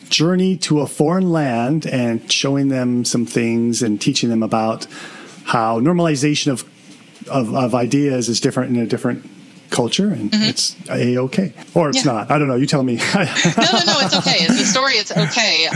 journey 0.09 0.57
to 0.57 0.81
a 0.81 0.87
foreign 0.87 1.31
land 1.31 1.87
and 1.87 2.31
showing 2.31 2.69
them 2.69 3.05
some 3.05 3.27
things 3.27 3.83
and 3.83 4.01
teaching 4.01 4.29
them 4.29 4.43
about 4.43 4.87
how 5.45 5.81
normalization 5.81 6.53
of 6.53 6.65
of, 7.29 7.55
of 7.55 7.75
ideas 7.75 8.29
is 8.29 8.41
different 8.41 8.77
in 8.77 8.83
a 8.83 8.87
different 8.87 9.25
culture 9.71 10.09
and 10.09 10.31
mm-hmm. 10.31 10.45
it's 10.45 10.77
a 10.89 11.19
okay 11.19 11.53
or 11.75 11.89
it's 11.91 12.05
yeah. 12.05 12.13
not. 12.13 12.31
I 12.31 12.39
don't 12.39 12.49
know. 12.49 12.57
You 12.57 12.67
tell 12.67 12.83
me. 12.83 13.01
No 13.15 13.21
no 13.21 13.81
no 13.87 14.01
it's 14.01 14.17
okay. 14.17 14.45
In 14.45 14.53
the 14.53 14.65
story 14.65 14.95
it's 14.95 15.11
okay 15.11 15.69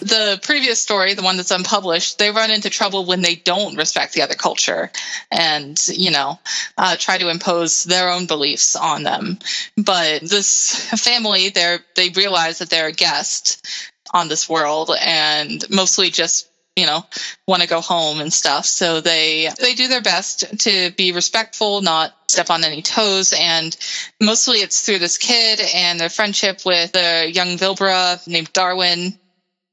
the 0.00 0.40
previous 0.42 0.80
story 0.80 1.14
the 1.14 1.22
one 1.22 1.36
that's 1.36 1.50
unpublished 1.50 2.18
they 2.18 2.30
run 2.30 2.50
into 2.50 2.70
trouble 2.70 3.04
when 3.04 3.22
they 3.22 3.34
don't 3.34 3.76
respect 3.76 4.14
the 4.14 4.22
other 4.22 4.34
culture 4.34 4.90
and 5.30 5.78
you 5.88 6.10
know 6.10 6.38
uh, 6.78 6.96
try 6.96 7.18
to 7.18 7.28
impose 7.28 7.84
their 7.84 8.10
own 8.10 8.26
beliefs 8.26 8.76
on 8.76 9.02
them. 9.02 9.38
But 9.76 10.22
this 10.22 10.88
family 11.02 11.50
they're 11.50 11.80
they 11.96 12.10
realize 12.10 12.58
that 12.58 12.70
they're 12.70 12.88
a 12.88 12.92
guest 12.92 13.66
on 14.12 14.28
this 14.28 14.48
world 14.48 14.90
and 15.00 15.64
mostly 15.70 16.10
just 16.10 16.49
you 16.76 16.86
know 16.86 17.04
want 17.46 17.62
to 17.62 17.68
go 17.68 17.80
home 17.80 18.20
and 18.20 18.32
stuff. 18.32 18.66
So 18.66 19.00
they 19.00 19.50
they 19.58 19.74
do 19.74 19.88
their 19.88 20.02
best 20.02 20.60
to 20.60 20.90
be 20.96 21.12
respectful 21.12 21.82
not 21.82 22.14
step 22.28 22.50
on 22.50 22.64
any 22.64 22.82
toes. 22.82 23.34
And 23.36 23.76
mostly 24.20 24.58
it's 24.58 24.84
through 24.84 25.00
this 25.00 25.18
kid 25.18 25.60
and 25.74 25.98
their 25.98 26.08
friendship 26.08 26.62
with 26.64 26.94
a 26.94 27.28
young 27.30 27.58
vilbra 27.58 28.26
named 28.26 28.52
darwin 28.52 29.18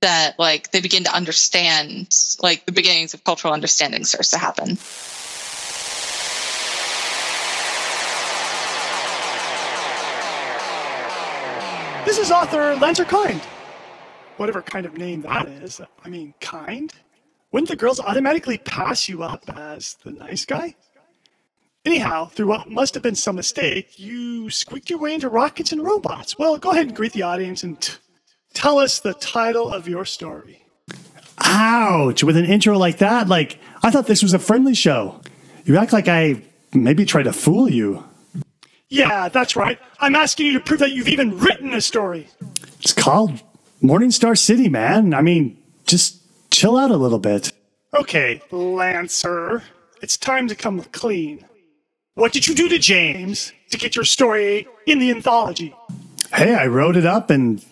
that 0.02 0.38
like 0.38 0.72
they 0.72 0.82
begin 0.82 1.06
to 1.06 1.16
understand 1.16 2.14
like 2.42 2.66
the 2.66 2.72
beginnings 2.72 3.14
of 3.14 3.24
cultural 3.24 3.54
understanding 3.54 4.04
starts 4.04 4.32
to 4.32 4.38
happen. 4.38 4.78
This 12.06 12.20
is 12.20 12.32
author 12.32 12.76
Lancer 12.76 13.06
Kind. 13.06 13.42
Whatever 14.38 14.62
kind 14.62 14.86
of 14.86 14.98
name 14.98 15.22
that 15.24 15.48
is. 15.48 15.82
I 16.04 16.10
mean, 16.10 16.34
kind? 16.40 16.94
Wouldn't 17.52 17.70
the 17.70 17.76
girls 17.76 18.00
automatically 18.00 18.58
pass 18.58 19.10
you 19.10 19.24
up 19.24 19.44
as 19.58 19.96
the 20.04 20.12
nice 20.12 20.46
guy? 20.46 20.76
Anyhow, 21.86 22.26
through 22.26 22.48
what 22.48 22.70
must 22.70 22.94
have 22.96 23.04
been 23.04 23.16
some 23.16 23.38
mistake, 23.38 23.98
you 23.98 24.50
squeaked 24.50 24.90
your 24.90 25.00
way 25.00 25.14
into 25.14 25.30
Rockets 25.30 25.72
and 25.72 25.82
Robots. 25.84 26.38
Well, 26.38 26.58
go 26.58 26.72
ahead 26.72 26.88
and 26.88 26.96
greet 26.96 27.14
the 27.14 27.22
audience 27.22 27.64
and 27.64 27.80
t- 27.80 27.94
tell 28.54 28.78
us 28.78 29.00
the 29.00 29.14
title 29.14 29.72
of 29.72 29.88
your 29.88 30.04
story. 30.04 30.66
Ouch! 31.40 32.24
With 32.24 32.36
an 32.36 32.46
intro 32.46 32.78
like 32.78 32.98
that, 32.98 33.30
like, 33.30 33.60
I 33.84 33.90
thought 33.90 34.08
this 34.08 34.22
was 34.22 34.34
a 34.34 34.40
friendly 34.40 34.74
show. 34.74 35.22
You 35.64 35.78
act 35.78 35.94
like 35.94 36.10
I 36.10 36.44
maybe 36.74 37.06
tried 37.06 37.24
to 37.24 37.34
fool 37.34 37.70
you. 37.70 38.04
Yeah, 38.90 39.30
that's 39.30 39.56
right. 39.56 39.80
I'm 40.00 40.16
asking 40.16 40.48
you 40.48 40.54
to 40.54 40.60
prove 40.60 40.80
that 40.80 40.92
you've 40.92 41.08
even 41.08 41.38
written 41.40 41.74
a 41.74 41.82
story. 41.82 42.28
It's 42.80 42.94
called 42.94 43.42
Morningstar 43.82 44.38
City, 44.38 44.70
man. 44.70 45.14
I 45.14 45.22
mean, 45.22 45.58
just 45.86 46.22
chill 46.52 46.78
out 46.78 46.92
a 46.92 46.98
little 46.98 47.20
bit. 47.20 47.52
Okay, 47.94 48.42
Lancer. 48.52 49.64
It's 50.02 50.18
time 50.18 50.48
to 50.48 50.56
come 50.56 50.82
clean. 50.92 51.46
What 52.16 52.34
did 52.34 52.48
you 52.48 52.56
do 52.56 52.68
to 52.70 52.80
James 52.80 53.54
to 53.72 53.78
get 53.78 53.96
your 53.96 54.06
story 54.06 54.68
in 54.86 55.00
the 55.00 55.12
anthology? 55.12 55.76
Hey, 56.34 56.56
I 56.56 56.68
wrote 56.68 56.98
it 56.98 57.06
up 57.06 57.30
and 57.30 57.64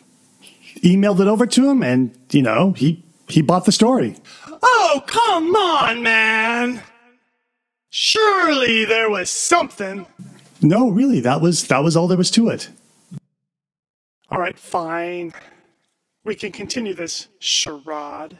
emailed 0.77 1.19
it 1.19 1.27
over 1.27 1.45
to 1.45 1.69
him, 1.69 1.83
and, 1.83 2.17
you 2.31 2.41
know, 2.41 2.71
he, 2.73 3.03
he 3.27 3.41
bought 3.41 3.65
the 3.65 3.71
story. 3.71 4.15
Oh, 4.61 5.03
come 5.05 5.55
on, 5.55 6.03
man. 6.03 6.81
Surely 7.89 8.85
there 8.85 9.09
was 9.09 9.29
something. 9.29 10.05
No, 10.61 10.89
really, 10.89 11.19
that 11.21 11.41
was 11.41 11.67
that 11.67 11.83
was 11.83 11.95
all 11.95 12.07
there 12.07 12.17
was 12.17 12.31
to 12.31 12.49
it. 12.49 12.69
All 14.29 14.39
right, 14.39 14.57
fine. 14.57 15.33
We 16.25 16.35
can 16.35 16.51
continue 16.51 16.93
this 16.93 17.29
charade. 17.39 18.37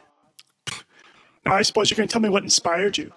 Now, 1.46 1.54
I 1.54 1.62
suppose 1.62 1.90
you're 1.90 1.96
going 1.96 2.10
to 2.10 2.12
tell 2.12 2.22
me 2.22 2.30
what 2.30 2.44
inspired 2.44 2.98
you. 2.98 3.14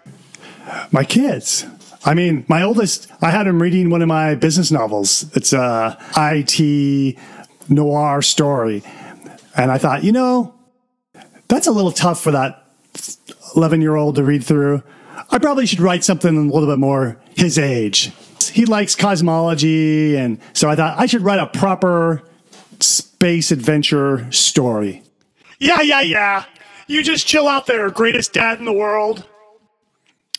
My 0.92 1.02
kids. 1.02 1.66
I 2.04 2.14
mean, 2.14 2.44
my 2.48 2.62
oldest, 2.62 3.10
I 3.20 3.30
had 3.30 3.46
him 3.46 3.60
reading 3.60 3.90
one 3.90 4.02
of 4.02 4.08
my 4.08 4.34
business 4.36 4.70
novels. 4.70 5.24
It's 5.34 5.52
a 5.52 5.98
IT 6.16 7.18
noir 7.68 8.22
story. 8.22 8.84
And 9.56 9.72
I 9.72 9.78
thought, 9.78 10.04
you 10.04 10.12
know, 10.12 10.54
that's 11.48 11.66
a 11.66 11.72
little 11.72 11.90
tough 11.90 12.22
for 12.22 12.30
that 12.30 12.64
11 13.56 13.80
year 13.80 13.96
old 13.96 14.14
to 14.16 14.22
read 14.22 14.44
through. 14.44 14.84
I 15.30 15.38
probably 15.38 15.66
should 15.66 15.80
write 15.80 16.04
something 16.04 16.36
a 16.36 16.52
little 16.52 16.68
bit 16.68 16.78
more 16.78 17.18
his 17.34 17.58
age 17.58 18.12
he 18.50 18.64
likes 18.64 18.94
cosmology, 18.94 20.16
and 20.16 20.38
so 20.52 20.68
I 20.68 20.76
thought 20.76 20.98
I 20.98 21.06
should 21.06 21.22
write 21.22 21.38
a 21.38 21.46
proper 21.46 22.22
space 23.18 23.50
adventure 23.50 24.30
story. 24.30 25.02
Yeah, 25.58 25.80
yeah, 25.80 26.02
yeah. 26.02 26.44
You 26.86 27.02
just 27.02 27.26
chill 27.26 27.48
out 27.48 27.66
there, 27.66 27.90
greatest 27.90 28.32
dad 28.32 28.60
in 28.60 28.64
the 28.64 28.72
world. 28.72 29.26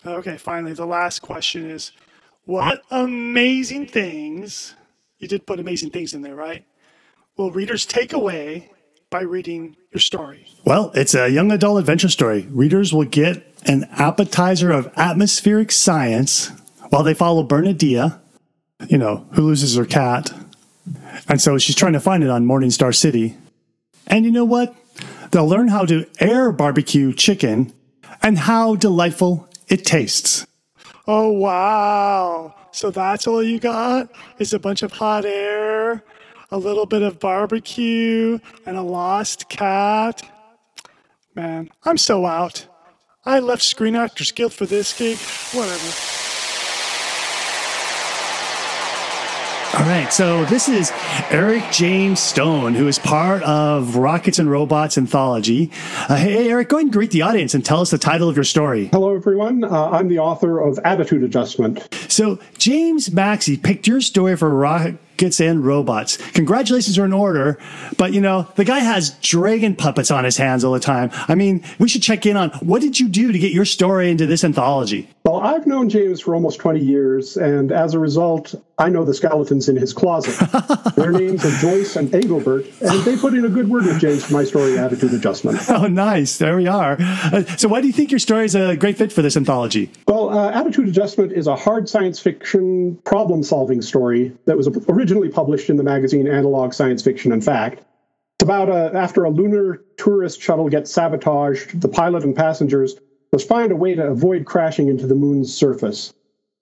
Okay, 0.06 0.38
finally, 0.38 0.72
the 0.72 0.86
last 0.86 1.20
question 1.20 1.70
is 1.70 1.92
what 2.46 2.82
amazing 2.90 3.86
things, 3.88 4.76
you 5.18 5.28
did 5.28 5.46
put 5.46 5.60
amazing 5.60 5.90
things 5.90 6.14
in 6.14 6.22
there, 6.22 6.36
right? 6.36 6.64
Will 7.36 7.52
readers 7.52 7.86
take 7.86 8.14
away 8.14 8.72
by 9.10 9.24
reading 9.24 9.76
your 9.92 10.00
story? 10.00 10.48
Well, 10.64 10.92
it's 10.96 11.14
a 11.14 11.28
young 11.28 11.52
adult 11.52 11.80
adventure 11.80 12.08
story. 12.08 12.48
Readers 12.50 12.94
will 12.94 13.04
get 13.04 13.46
an 13.66 13.90
appetizer 13.92 14.72
of 14.72 14.90
atmospheric 14.96 15.74
science 15.74 16.50
while 16.92 17.04
they 17.04 17.14
follow 17.14 17.44
Bernadilla, 17.44 18.22
you 18.88 18.98
know, 18.98 19.28
who 19.34 19.42
loses 19.42 19.76
her 19.76 19.86
cat. 19.86 20.32
And 21.28 21.42
so 21.42 21.58
she's 21.58 21.76
trying 21.76 21.94
to 21.94 22.00
find 22.00 22.24
it 22.24 22.30
on 22.30 22.46
Morningstar 22.46 22.96
City. 22.96 23.36
And 24.08 24.26
you 24.26 24.32
know 24.32 24.46
what? 24.46 24.76
They'll 25.32 25.48
learn 25.48 25.68
how 25.68 25.86
to 25.86 26.08
air 26.20 26.52
barbecue 26.52 27.14
chicken 27.14 27.74
and 28.22 28.38
how 28.38 28.76
delightful 28.76 29.48
it 29.68 29.86
tastes. 29.86 30.48
Oh, 31.08 31.30
wow. 31.30 32.56
So 32.72 32.92
that's 32.92 33.28
all 33.28 33.44
you 33.44 33.60
got? 33.60 34.10
Is 34.40 34.54
a 34.54 34.60
bunch 34.60 34.84
of 34.84 34.92
hot 34.92 35.26
air, 35.26 36.04
a 36.52 36.58
little 36.58 36.86
bit 36.86 37.02
of 37.02 37.20
barbecue, 37.20 38.40
and 38.66 38.78
a 38.78 38.82
lost 38.82 39.50
cat? 39.50 40.22
Man, 41.36 41.70
I'm 41.84 41.98
so 41.98 42.26
out. 42.26 42.66
I 43.26 43.40
left 43.40 43.62
Screen 43.62 43.96
Actors 43.96 44.32
Guild 44.32 44.54
for 44.54 44.66
this 44.66 44.98
gig. 44.98 45.18
Whatever. 45.54 46.29
All 49.72 49.86
right, 49.86 50.12
so 50.12 50.46
this 50.46 50.68
is 50.68 50.92
Eric 51.30 51.64
James 51.72 52.20
Stone, 52.20 52.74
who 52.74 52.88
is 52.88 52.98
part 52.98 53.44
of 53.44 53.98
Rockets 53.98 54.40
and 54.40 54.50
Robots 54.50 54.98
anthology. 54.98 55.70
Uh, 56.10 56.16
hey, 56.16 56.50
Eric, 56.50 56.70
go 56.70 56.78
ahead 56.78 56.86
and 56.86 56.94
greet 56.94 57.12
the 57.12 57.22
audience 57.22 57.54
and 57.54 57.64
tell 57.64 57.80
us 57.80 57.92
the 57.92 58.00
title 58.00 58.28
of 58.28 58.36
your 58.36 58.44
story. 58.44 58.88
Hello, 58.88 59.16
everyone. 59.16 59.64
Uh, 59.64 59.92
I'm 59.92 60.08
the 60.08 60.18
author 60.18 60.60
of 60.60 60.80
Attitude 60.80 61.22
Adjustment. 61.22 61.88
So, 62.10 62.40
James 62.58 63.12
Maxey 63.12 63.58
picked 63.58 63.86
your 63.86 64.02
story 64.02 64.36
for 64.36 64.50
Rockets 64.50 65.40
and 65.40 65.64
Robots. 65.64 66.18
Congratulations 66.32 66.98
are 66.98 67.06
in 67.06 67.14
order, 67.14 67.60
but 67.96 68.12
you 68.12 68.22
know, 68.22 68.48
the 68.56 68.66
guy 68.66 68.80
has 68.80 69.12
dragon 69.22 69.76
puppets 69.76 70.10
on 70.10 70.24
his 70.24 70.36
hands 70.36 70.64
all 70.64 70.74
the 70.74 70.80
time. 70.80 71.12
I 71.28 71.36
mean, 71.36 71.64
we 71.78 71.88
should 71.88 72.02
check 72.02 72.26
in 72.26 72.36
on 72.36 72.50
what 72.62 72.82
did 72.82 73.00
you 73.00 73.08
do 73.08 73.32
to 73.32 73.38
get 73.38 73.52
your 73.52 73.66
story 73.66 74.10
into 74.10 74.26
this 74.26 74.44
anthology? 74.44 75.08
Well, 75.30 75.42
I've 75.42 75.68
known 75.68 75.90
James 75.90 76.22
for 76.22 76.34
almost 76.34 76.60
20 76.60 76.80
years, 76.80 77.38
and 77.38 77.72
as 77.72 77.94
a 77.94 78.00
result, 78.00 78.56
I 78.80 78.90
know 78.90 79.06
the 79.06 79.14
skeletons 79.14 79.70
in 79.70 79.76
his 79.76 79.94
closet. 79.94 80.34
Their 80.96 81.12
names 81.12 81.46
are 81.46 81.56
Joyce 81.60 81.98
and 81.98 82.12
Engelbert, 82.16 82.66
and 82.82 83.00
they 83.04 83.16
put 83.16 83.36
in 83.36 83.46
a 83.46 83.50
good 83.50 83.70
word 83.70 83.86
with 83.86 84.00
James 84.00 84.26
for 84.26 84.34
my 84.34 84.44
story, 84.44 84.80
Attitude 84.80 85.14
Adjustment. 85.14 85.60
Oh, 85.70 85.86
nice. 85.86 86.40
There 86.40 86.58
we 86.58 86.68
are. 86.68 86.98
Uh, 87.00 87.44
so, 87.58 87.68
why 87.68 87.80
do 87.80 87.88
you 87.88 87.94
think 87.94 88.12
your 88.12 88.20
story 88.20 88.46
is 88.46 88.56
a 88.56 88.76
great 88.76 88.98
fit 88.98 89.14
for 89.14 89.22
this 89.22 89.38
anthology? 89.38 89.92
Well, 90.08 90.30
uh, 90.30 90.50
Attitude 90.50 90.88
Adjustment 90.88 91.32
is 91.32 91.46
a 91.46 91.56
hard 91.56 91.88
science 91.88 92.20
fiction 92.20 92.96
problem 93.06 93.44
solving 93.44 93.84
story 93.84 94.36
that 94.46 94.58
was 94.58 94.68
originally 94.90 95.30
published 95.30 95.70
in 95.70 95.78
the 95.78 95.84
magazine 95.84 96.28
Analog 96.28 96.74
Science 96.74 97.04
Fiction 97.04 97.32
and 97.32 97.46
Fact. 97.46 97.84
It's 98.38 98.44
about 98.44 98.70
a, 98.70 98.98
after 98.98 99.26
a 99.26 99.30
lunar 99.30 99.84
tourist 99.96 100.42
shuttle 100.42 100.70
gets 100.70 100.92
sabotaged, 100.92 101.80
the 101.80 101.88
pilot 101.88 102.24
and 102.24 102.36
passengers 102.36 102.96
must 103.32 103.48
find 103.48 103.72
a 103.72 103.76
way 103.76 103.96
to 103.96 104.04
avoid 104.04 104.46
crashing 104.46 104.88
into 104.88 105.08
the 105.08 105.16
moon's 105.16 105.52
surface. 105.54 106.14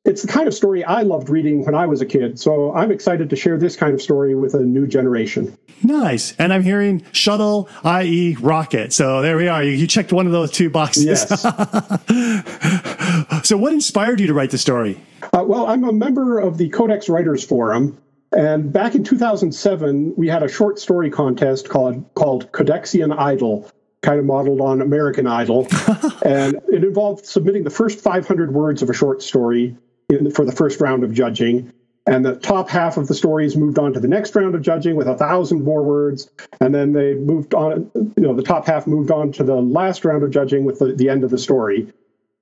It's 0.06 0.22
the 0.22 0.30
kind 0.30 0.48
of 0.48 0.54
story 0.54 0.86
I 0.86 1.02
loved 1.02 1.30
reading 1.30 1.66
when 1.66 1.76
I 1.76 1.86
was 1.86 2.00
a 2.00 2.06
kid, 2.06 2.40
so 2.40 2.74
I'm 2.74 2.92
excited 2.92 3.30
to 3.30 3.36
share 3.36 3.58
this 3.58 3.76
kind 3.76 3.94
of 3.94 4.02
story 4.02 4.36
with 4.36 4.54
a 4.54 4.62
new 4.62 4.88
generation. 4.88 5.58
Nice. 5.84 6.34
And 6.38 6.54
I'm 6.54 6.64
hearing 6.64 7.04
shuttle, 7.12 7.68
i.e., 7.84 8.38
rocket. 8.40 8.94
So 8.94 9.22
there 9.22 9.36
we 9.36 9.50
are. 9.50 9.62
You, 9.62 9.72
you 9.72 9.86
checked 9.86 10.14
one 10.14 10.26
of 10.26 10.32
those 10.32 10.52
two 10.52 10.70
boxes. 10.70 11.06
Yes. 11.06 11.42
so, 13.44 13.58
what 13.58 13.74
inspired 13.74 14.22
you 14.22 14.28
to 14.28 14.34
write 14.34 14.52
the 14.52 14.58
story? 14.58 14.98
Uh, 15.34 15.44
well, 15.46 15.68
I'm 15.68 15.84
a 15.84 15.92
member 15.92 16.40
of 16.40 16.58
the 16.58 16.70
Codex 16.70 17.10
Writers 17.10 17.44
Forum. 17.44 17.98
And 18.32 18.72
back 18.72 18.96
in 18.96 19.04
2007, 19.04 20.14
we 20.18 20.28
had 20.28 20.44
a 20.44 20.48
short 20.48 20.80
story 20.80 21.10
contest 21.10 21.70
called, 21.70 22.14
called 22.14 22.52
Codexian 22.52 23.18
Idol, 23.18 23.70
kind 24.08 24.20
of 24.20 24.26
modeled 24.26 24.62
on 24.62 24.82
American 24.82 25.28
Idol. 25.28 25.68
and 26.26 26.56
it 26.70 26.86
involved 26.86 27.26
submitting 27.26 27.66
the 27.66 27.70
first 27.70 28.00
500 28.00 28.54
words 28.54 28.82
of 28.82 28.90
a 28.90 28.94
short 28.94 29.22
story 29.22 29.76
in, 30.10 30.32
for 30.32 30.46
the 30.46 30.54
first 30.54 30.80
round 30.80 31.04
of 31.04 31.14
judging. 31.14 31.74
And 32.06 32.26
the 32.26 32.38
top 32.38 32.70
half 32.70 32.96
of 32.96 33.10
the 33.10 33.14
stories 33.14 33.58
moved 33.58 33.78
on 33.78 33.92
to 33.92 34.00
the 34.00 34.08
next 34.08 34.34
round 34.34 34.56
of 34.56 34.62
judging 34.62 34.96
with 34.96 35.08
a 35.10 35.18
thousand 35.18 35.66
more 35.66 35.84
words. 35.84 36.32
And 36.62 36.74
then 36.74 36.94
they 36.94 37.16
moved 37.16 37.54
on, 37.54 37.92
you 37.96 38.24
know, 38.24 38.34
the 38.34 38.44
top 38.44 38.66
half 38.66 38.88
moved 38.88 39.12
on 39.12 39.34
to 39.34 39.44
the 39.44 39.56
last 39.56 40.06
round 40.06 40.24
of 40.24 40.32
judging 40.32 40.64
with 40.64 40.80
the, 40.80 40.94
the 40.94 41.10
end 41.10 41.26
of 41.26 41.30
the 41.30 41.38
story. 41.38 41.92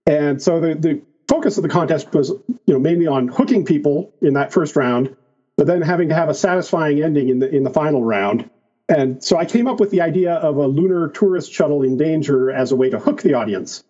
And 0.06 0.40
so 0.40 0.60
the, 0.60 0.76
the 0.76 1.02
focus 1.28 1.58
of 1.58 1.64
the 1.64 1.70
contest 1.70 2.14
was, 2.14 2.30
you 2.30 2.74
know, 2.76 2.80
mainly 2.80 3.08
on 3.08 3.28
hooking 3.28 3.66
people 3.66 4.14
in 4.22 4.36
that 4.36 4.54
first 4.54 4.76
round, 4.76 5.16
but 5.58 5.66
then 5.66 5.82
having 5.82 6.10
to 6.10 6.16
have 6.16 6.30
a 6.30 6.36
satisfying 6.36 7.02
ending 7.02 7.30
in 7.30 7.40
the 7.40 7.50
in 7.50 7.64
the 7.64 7.72
final 7.72 8.04
round. 8.04 8.52
And 8.88 9.24
so 9.24 9.38
I 9.38 9.46
came 9.46 9.68
up 9.68 9.80
with 9.80 9.90
the 9.92 10.02
idea 10.02 10.34
of 10.34 10.58
a 10.58 10.68
lunar 10.68 11.10
tourist 11.10 11.52
shuttle 11.52 11.82
in 11.84 11.98
danger 11.98 12.52
as 12.52 12.72
a 12.72 12.76
way 12.76 12.90
to 12.92 13.00
hook 13.00 13.22
the 13.22 13.34
audience. 13.34 13.84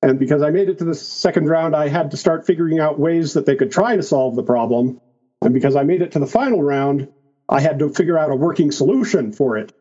And 0.00 0.18
because 0.18 0.42
I 0.42 0.50
made 0.50 0.68
it 0.68 0.78
to 0.78 0.84
the 0.84 0.94
second 0.94 1.48
round, 1.48 1.74
I 1.76 1.88
had 1.88 2.12
to 2.12 2.16
start 2.16 2.46
figuring 2.46 2.78
out 2.78 2.98
ways 2.98 3.34
that 3.34 3.46
they 3.46 3.56
could 3.56 3.70
try 3.72 3.96
to 3.96 4.02
solve 4.02 4.36
the 4.36 4.42
problem. 4.42 5.00
And 5.42 5.52
because 5.52 5.76
I 5.76 5.82
made 5.82 6.02
it 6.02 6.12
to 6.12 6.18
the 6.18 6.26
final 6.26 6.62
round, 6.62 7.08
I 7.48 7.60
had 7.60 7.78
to 7.80 7.90
figure 7.90 8.16
out 8.18 8.30
a 8.30 8.36
working 8.36 8.70
solution 8.70 9.32
for 9.32 9.58
it. 9.58 9.72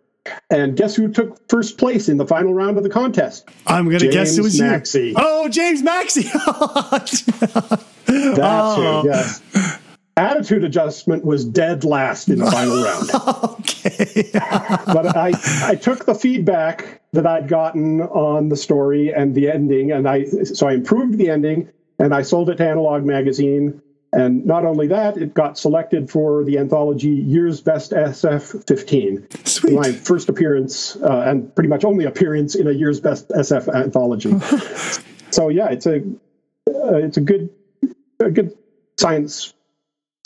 And 0.49 0.75
guess 0.75 0.95
who 0.95 1.08
took 1.13 1.47
first 1.49 1.77
place 1.77 2.10
in 2.10 2.17
the 2.17 2.25
final 2.27 2.53
round 2.53 2.77
of 2.77 2.84
the 2.84 2.89
contest? 2.89 3.47
I'm 3.65 3.86
going 3.86 3.99
to 3.99 4.10
guess 4.10 4.38
it 4.38 4.41
was 4.41 4.60
Maxey. 4.60 5.10
you. 5.10 5.13
Oh, 5.15 5.47
James 5.47 5.82
Maxey. 5.84 6.23
That's 6.34 7.23
Oh. 8.08 9.01
it, 9.06 9.06
yes. 9.06 9.41
Attitude 10.38 10.63
adjustment 10.63 11.26
was 11.26 11.43
dead 11.45 11.84
last 11.84 12.30
in 12.30 12.38
the 12.39 12.45
final 12.52 12.84
round. 12.84 13.10
okay. 13.60 14.30
but 14.86 15.17
I, 15.17 15.32
I 15.63 15.76
took 15.76 16.06
the 16.06 16.13
feedback 16.13 17.02
that 17.13 17.26
I'd 17.26 17.47
gotten 17.47 18.02
on 18.02 18.50
the 18.50 18.56
story 18.56 19.12
and 19.12 19.34
the 19.34 19.50
ending, 19.50 19.91
and 19.91 20.08
I 20.08 20.26
so 20.26 20.67
I 20.67 20.73
improved 20.73 21.17
the 21.17 21.30
ending 21.30 21.69
and 21.97 22.13
I 22.13 22.21
sold 22.21 22.50
it 22.50 22.58
to 22.58 22.67
Analog 22.67 23.04
Magazine. 23.04 23.82
And 24.13 24.45
not 24.45 24.63
only 24.63 24.88
that, 24.88 25.17
it 25.17 25.34
got 25.34 25.58
selected 25.58 26.10
for 26.10 26.43
the 26.43 26.60
anthology 26.60 27.10
Year's 27.10 27.60
Best 27.60 27.91
SF 27.91 28.65
15. 28.65 29.28
Sweet. 29.45 29.73
My 29.73 29.91
first 29.91 30.30
appearance 30.30 30.95
uh, 30.97 31.23
and 31.28 31.54
pretty 31.54 31.67
much 31.67 31.84
only 31.84 32.06
appearance 32.06 32.56
in 32.56 32.67
a 32.67 32.71
Year's 32.71 33.00
Best 33.00 33.30
SF 33.30 33.73
anthology. 33.73 34.39
so 35.32 35.50
yeah, 35.50 35.69
it's 35.69 35.88
a 35.88 35.97
uh, 36.67 36.97
it's 36.97 37.17
a 37.17 37.21
good 37.21 37.50
a 38.19 38.30
good 38.30 38.56
science 38.97 39.54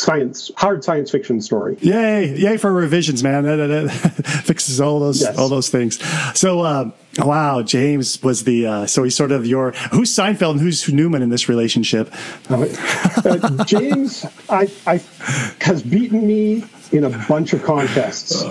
science 0.02 0.52
hard 0.58 0.84
science 0.84 1.12
fiction 1.12 1.42
story. 1.42 1.78
Yay! 1.82 2.36
Yay 2.38 2.58
for 2.58 2.72
revisions, 2.74 3.24
man. 3.24 3.44
That, 3.44 3.56
that- 3.58 3.68
that 3.68 4.26
fixes 4.46 4.82
all 4.82 5.00
those 5.00 5.22
Yes. 5.22 5.38
all 5.38 5.50
those 5.50 5.70
things. 5.70 6.00
So, 6.38 6.66
um, 6.66 6.94
wow, 7.18 7.62
James 7.62 8.22
was 8.24 8.44
the 8.44 8.66
uh, 8.66 8.86
so 8.88 9.04
he's 9.04 9.16
sort 9.16 9.32
of 9.32 9.46
your 9.46 9.72
who's 9.92 10.14
Seinfeld 10.14 10.52
and 10.52 10.60
who's 10.62 10.88
Newman 10.92 11.22
in 11.22 11.30
this 11.30 11.48
relationship. 11.48 12.12
Uh, 12.50 13.64
James, 13.66 14.26
I, 14.50 14.70
I 14.88 15.02
has 15.62 15.84
beaten 15.84 16.26
me 16.26 16.64
in 16.92 17.04
a 17.04 17.10
bunch 17.28 17.54
of 17.54 17.64
contests. 17.64 18.44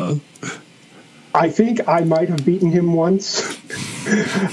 I 1.32 1.48
think 1.48 1.86
I 1.88 2.00
might 2.00 2.28
have 2.28 2.44
beaten 2.44 2.70
him 2.70 2.92
once. 2.94 3.58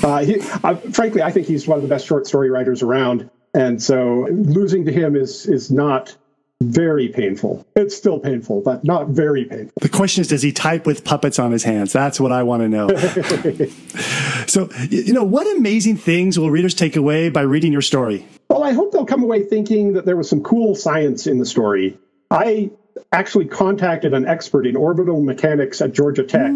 Uh, 0.04 0.20
he, 0.26 0.36
I, 0.64 0.76
frankly, 0.76 1.22
I 1.24 1.32
think 1.32 1.48
he's 1.48 1.68
one 1.68 1.78
of 1.78 1.82
the 1.82 1.88
best 1.88 2.06
short 2.06 2.28
story 2.28 2.50
writers 2.50 2.84
around, 2.84 3.30
and 3.54 3.82
so 3.82 4.28
losing 4.30 4.86
to 4.86 4.92
him 4.92 5.16
is 5.16 5.46
is 5.48 5.72
not 5.72 6.16
very 6.62 7.10
painful. 7.10 7.66
It's 7.76 7.96
still 7.96 8.20
painful, 8.20 8.62
but 8.62 8.84
not 8.84 9.10
very 9.10 9.46
painful. 9.46 9.74
The 9.80 9.90
question 9.90 10.22
is, 10.22 10.28
does 10.28 10.42
he 10.42 10.52
type 10.52 10.86
with 10.86 11.04
puppets 11.04 11.38
on 11.38 11.52
his 11.52 11.64
hands? 11.64 11.94
That's 11.94 12.20
what 12.20 12.32
I 12.32 12.44
want 12.44 12.64
to 12.64 12.70
know. 12.70 12.88
so, 14.48 14.70
you 14.90 15.14
know, 15.14 15.24
what 15.24 15.46
amazing 15.56 15.98
things 15.98 16.40
will 16.40 16.50
readers 16.50 16.74
take 16.74 16.96
away 16.96 17.30
by 17.30 17.42
reading 17.42 17.72
your 17.72 17.84
story? 17.84 18.26
Well, 18.50 18.64
I 18.64 18.74
hope 18.74 18.92
they'll 18.92 19.06
come 19.06 19.24
away 19.24 19.44
thinking 19.44 19.94
that 19.94 20.06
there 20.06 20.18
was 20.18 20.30
some 20.30 20.42
cool 20.42 20.74
science 20.74 21.28
in 21.28 21.38
the 21.38 21.46
story. 21.46 21.98
I 22.32 22.72
actually 23.12 23.46
contacted 23.46 24.14
an 24.14 24.28
expert 24.28 24.66
in 24.66 24.76
orbital 24.76 25.22
mechanics 25.22 25.82
at 25.82 25.94
Georgia 25.94 26.24
Tech 26.24 26.52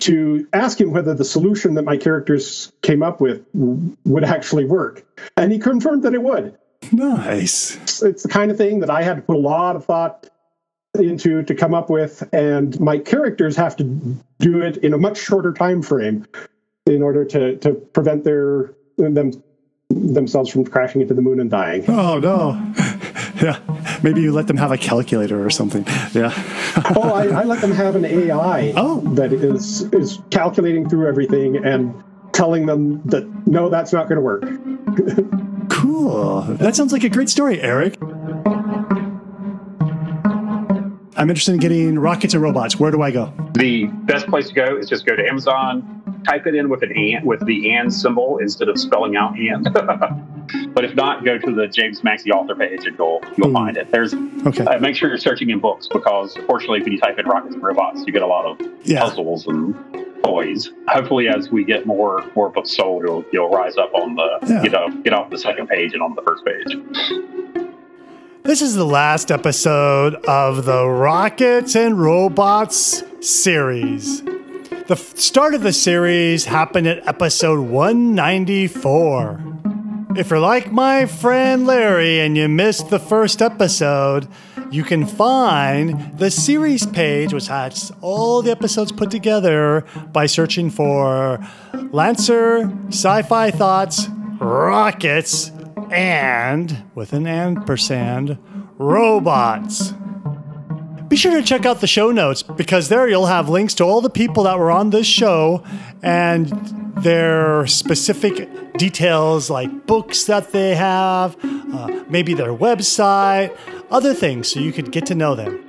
to 0.00 0.48
ask 0.52 0.80
him 0.80 0.92
whether 0.92 1.14
the 1.14 1.24
solution 1.24 1.74
that 1.74 1.82
my 1.82 1.96
characters 1.96 2.72
came 2.80 3.02
up 3.02 3.20
with 3.20 3.44
would 3.52 4.24
actually 4.24 4.64
work. 4.64 5.04
And 5.36 5.52
he 5.52 5.58
confirmed 5.58 6.04
that 6.04 6.14
it 6.14 6.22
would. 6.22 6.56
Nice. 6.92 7.76
It's, 8.02 8.22
the 8.22 8.28
kind 8.28 8.50
of 8.50 8.56
thing 8.56 8.80
that 8.80 8.90
I 8.90 9.02
had 9.02 9.16
to 9.16 9.22
put 9.22 9.36
a 9.36 9.40
lot 9.40 9.76
of 9.76 9.84
thought 9.84 10.28
into 10.94 11.42
to 11.42 11.54
come 11.54 11.74
up 11.74 11.90
with, 11.90 12.28
and 12.32 12.78
my 12.80 12.98
characters 12.98 13.56
have 13.56 13.76
to 13.76 13.84
do 14.38 14.60
it 14.60 14.78
in 14.78 14.94
a 14.94 14.98
much 14.98 15.18
shorter 15.18 15.52
time 15.52 15.82
frame 15.82 16.26
in 16.86 17.02
order 17.02 17.24
to, 17.24 17.56
to 17.58 17.74
prevent 17.74 18.24
their 18.24 18.74
them 18.96 19.32
themselves 19.90 20.50
from 20.50 20.64
crashing 20.64 21.00
into 21.00 21.14
the 21.14 21.22
moon 21.22 21.40
and 21.40 21.50
dying. 21.50 21.84
Oh 21.88 22.18
no. 22.18 22.72
Yeah. 23.40 23.60
Maybe 24.02 24.20
you 24.20 24.32
let 24.32 24.48
them 24.48 24.56
have 24.56 24.72
a 24.72 24.76
calculator 24.76 25.44
or 25.44 25.48
something. 25.48 25.84
Yeah. 26.12 26.32
oh, 26.96 27.12
I, 27.14 27.42
I 27.42 27.44
let 27.44 27.60
them 27.60 27.70
have 27.70 27.94
an 27.94 28.04
AI 28.04 28.72
Oh. 28.76 29.00
that 29.14 29.32
is 29.32 29.82
is 29.92 30.18
calculating 30.30 30.88
through 30.88 31.06
everything 31.06 31.64
and 31.64 31.94
telling 32.32 32.66
them 32.66 33.00
that 33.04 33.24
no, 33.46 33.68
that's 33.68 33.92
not 33.92 34.08
going 34.08 34.16
to 34.16 34.22
work. 34.22 34.42
Cool. 36.12 36.40
That 36.56 36.74
sounds 36.74 36.90
like 36.92 37.04
a 37.04 37.08
great 37.10 37.28
story, 37.28 37.60
Eric. 37.60 37.98
I'm 41.16 41.28
interested 41.28 41.52
in 41.52 41.58
getting 41.60 41.98
rockets 41.98 42.32
and 42.32 42.42
robots. 42.42 42.78
Where 42.80 42.90
do 42.90 43.02
I 43.02 43.10
go? 43.10 43.30
The 43.54 43.86
best 44.04 44.26
place 44.28 44.48
to 44.48 44.54
go 44.54 44.76
is 44.78 44.88
just 44.88 45.04
go 45.04 45.14
to 45.16 45.26
Amazon, 45.28 46.22
type 46.26 46.46
it 46.46 46.54
in 46.54 46.70
with 46.70 46.82
an 46.82 46.92
and 46.96 47.26
with 47.26 47.44
the 47.44 47.72
and 47.74 47.92
symbol 47.92 48.38
instead 48.38 48.68
of 48.68 48.78
spelling 48.78 49.16
out 49.16 49.36
and. 49.36 49.64
but 50.74 50.84
if 50.84 50.94
not, 50.94 51.24
go 51.26 51.36
to 51.36 51.54
the 51.54 51.66
James 51.66 52.02
Maxey 52.02 52.30
author 52.30 52.54
page 52.54 52.86
and 52.86 52.96
you'll 52.98 53.20
you'll 53.36 53.48
Hmm. 53.48 53.54
find 53.54 53.76
it. 53.76 53.90
There's 53.90 54.14
Okay. 54.46 54.64
uh, 54.64 54.78
make 54.78 54.94
sure 54.96 55.08
you're 55.10 55.18
searching 55.18 55.50
in 55.50 55.58
books 55.58 55.88
because 55.92 56.34
fortunately, 56.46 56.80
when 56.82 56.92
you 56.92 57.00
type 57.00 57.18
in 57.18 57.26
rockets 57.26 57.54
and 57.54 57.62
robots, 57.62 58.02
you 58.06 58.12
get 58.14 58.22
a 58.22 58.26
lot 58.26 58.46
of 58.46 58.58
Yeah. 58.84 59.00
puzzles 59.02 59.46
and 59.46 59.74
Hopefully, 60.32 61.28
as 61.28 61.50
we 61.50 61.64
get 61.64 61.86
more 61.86 62.24
more 62.36 62.48
books 62.50 62.70
sold, 62.76 63.02
you'll 63.02 63.24
you'll 63.32 63.50
rise 63.50 63.76
up 63.76 63.92
on 63.94 64.14
the 64.14 64.38
Yeah. 64.46 64.62
you 64.62 64.70
know 64.70 64.88
get 65.02 65.12
off 65.12 65.30
the 65.30 65.38
second 65.38 65.68
page 65.68 65.92
and 65.94 66.02
on 66.02 66.14
the 66.14 66.22
first 66.22 66.44
page. 66.44 66.76
This 68.42 68.62
is 68.62 68.74
the 68.74 68.84
last 68.86 69.30
episode 69.30 70.14
of 70.26 70.64
the 70.64 70.86
Rockets 70.86 71.74
and 71.76 72.00
Robots 72.00 73.02
series. 73.20 74.22
The 74.22 74.96
start 74.96 75.52
of 75.54 75.60
the 75.62 75.72
series 75.72 76.46
happened 76.46 76.86
at 76.86 77.06
episode 77.06 77.60
194. 77.60 79.40
If 80.16 80.30
you're 80.30 80.40
like 80.40 80.72
my 80.72 81.04
friend 81.04 81.66
Larry 81.66 82.20
and 82.20 82.36
you 82.38 82.48
missed 82.48 82.88
the 82.88 82.98
first 82.98 83.42
episode, 83.42 84.26
you 84.70 84.84
can 84.84 85.06
find 85.06 86.18
the 86.18 86.30
series 86.30 86.86
page, 86.86 87.32
which 87.32 87.48
has 87.48 87.92
all 88.00 88.42
the 88.42 88.50
episodes 88.50 88.92
put 88.92 89.10
together, 89.10 89.84
by 90.12 90.26
searching 90.26 90.70
for 90.70 91.38
Lancer, 91.92 92.70
Sci 92.88 93.22
Fi 93.22 93.50
Thoughts, 93.50 94.08
Rockets, 94.40 95.50
and, 95.90 96.84
with 96.94 97.12
an 97.12 97.26
ampersand, 97.26 98.38
Robots. 98.78 99.94
Be 101.08 101.16
sure 101.16 101.32
to 101.32 101.42
check 101.42 101.64
out 101.64 101.80
the 101.80 101.86
show 101.86 102.10
notes 102.10 102.42
because 102.42 102.90
there 102.90 103.08
you'll 103.08 103.26
have 103.26 103.48
links 103.48 103.72
to 103.74 103.84
all 103.84 104.02
the 104.02 104.10
people 104.10 104.44
that 104.44 104.58
were 104.58 104.70
on 104.70 104.90
this 104.90 105.06
show 105.06 105.64
and 106.02 106.77
their 107.02 107.66
specific 107.66 108.48
details 108.74 109.50
like 109.50 109.86
books 109.86 110.24
that 110.24 110.52
they 110.52 110.74
have, 110.74 111.36
uh, 111.44 112.04
maybe 112.08 112.34
their 112.34 112.52
website, 112.52 113.56
other 113.90 114.14
things 114.14 114.48
so 114.48 114.60
you 114.60 114.72
could 114.72 114.92
get 114.92 115.06
to 115.06 115.14
know 115.14 115.34
them. 115.34 115.64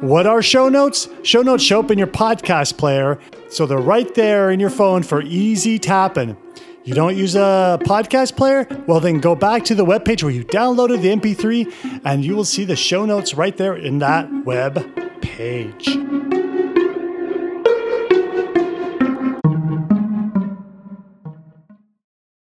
What 0.00 0.26
are 0.26 0.42
show 0.42 0.68
notes? 0.68 1.08
Show 1.22 1.42
notes 1.42 1.62
show 1.62 1.80
up 1.80 1.90
in 1.90 1.98
your 1.98 2.08
podcast 2.08 2.76
player, 2.76 3.20
so 3.48 3.66
they're 3.66 3.78
right 3.78 4.12
there 4.14 4.50
in 4.50 4.58
your 4.58 4.70
phone 4.70 5.04
for 5.04 5.22
easy 5.22 5.78
tapping. 5.78 6.36
You 6.84 6.94
don't 6.94 7.16
use 7.16 7.36
a 7.36 7.78
podcast 7.82 8.36
player? 8.36 8.66
Well, 8.88 8.98
then 8.98 9.20
go 9.20 9.36
back 9.36 9.64
to 9.66 9.74
the 9.76 9.84
webpage 9.84 10.24
where 10.24 10.32
you 10.32 10.44
downloaded 10.44 11.00
the 11.02 11.10
MP3 11.10 12.00
and 12.04 12.24
you 12.24 12.34
will 12.34 12.44
see 12.44 12.64
the 12.64 12.74
show 12.74 13.06
notes 13.06 13.34
right 13.34 13.56
there 13.56 13.76
in 13.76 13.98
that 13.98 14.28
web 14.44 14.84
page. 15.22 15.96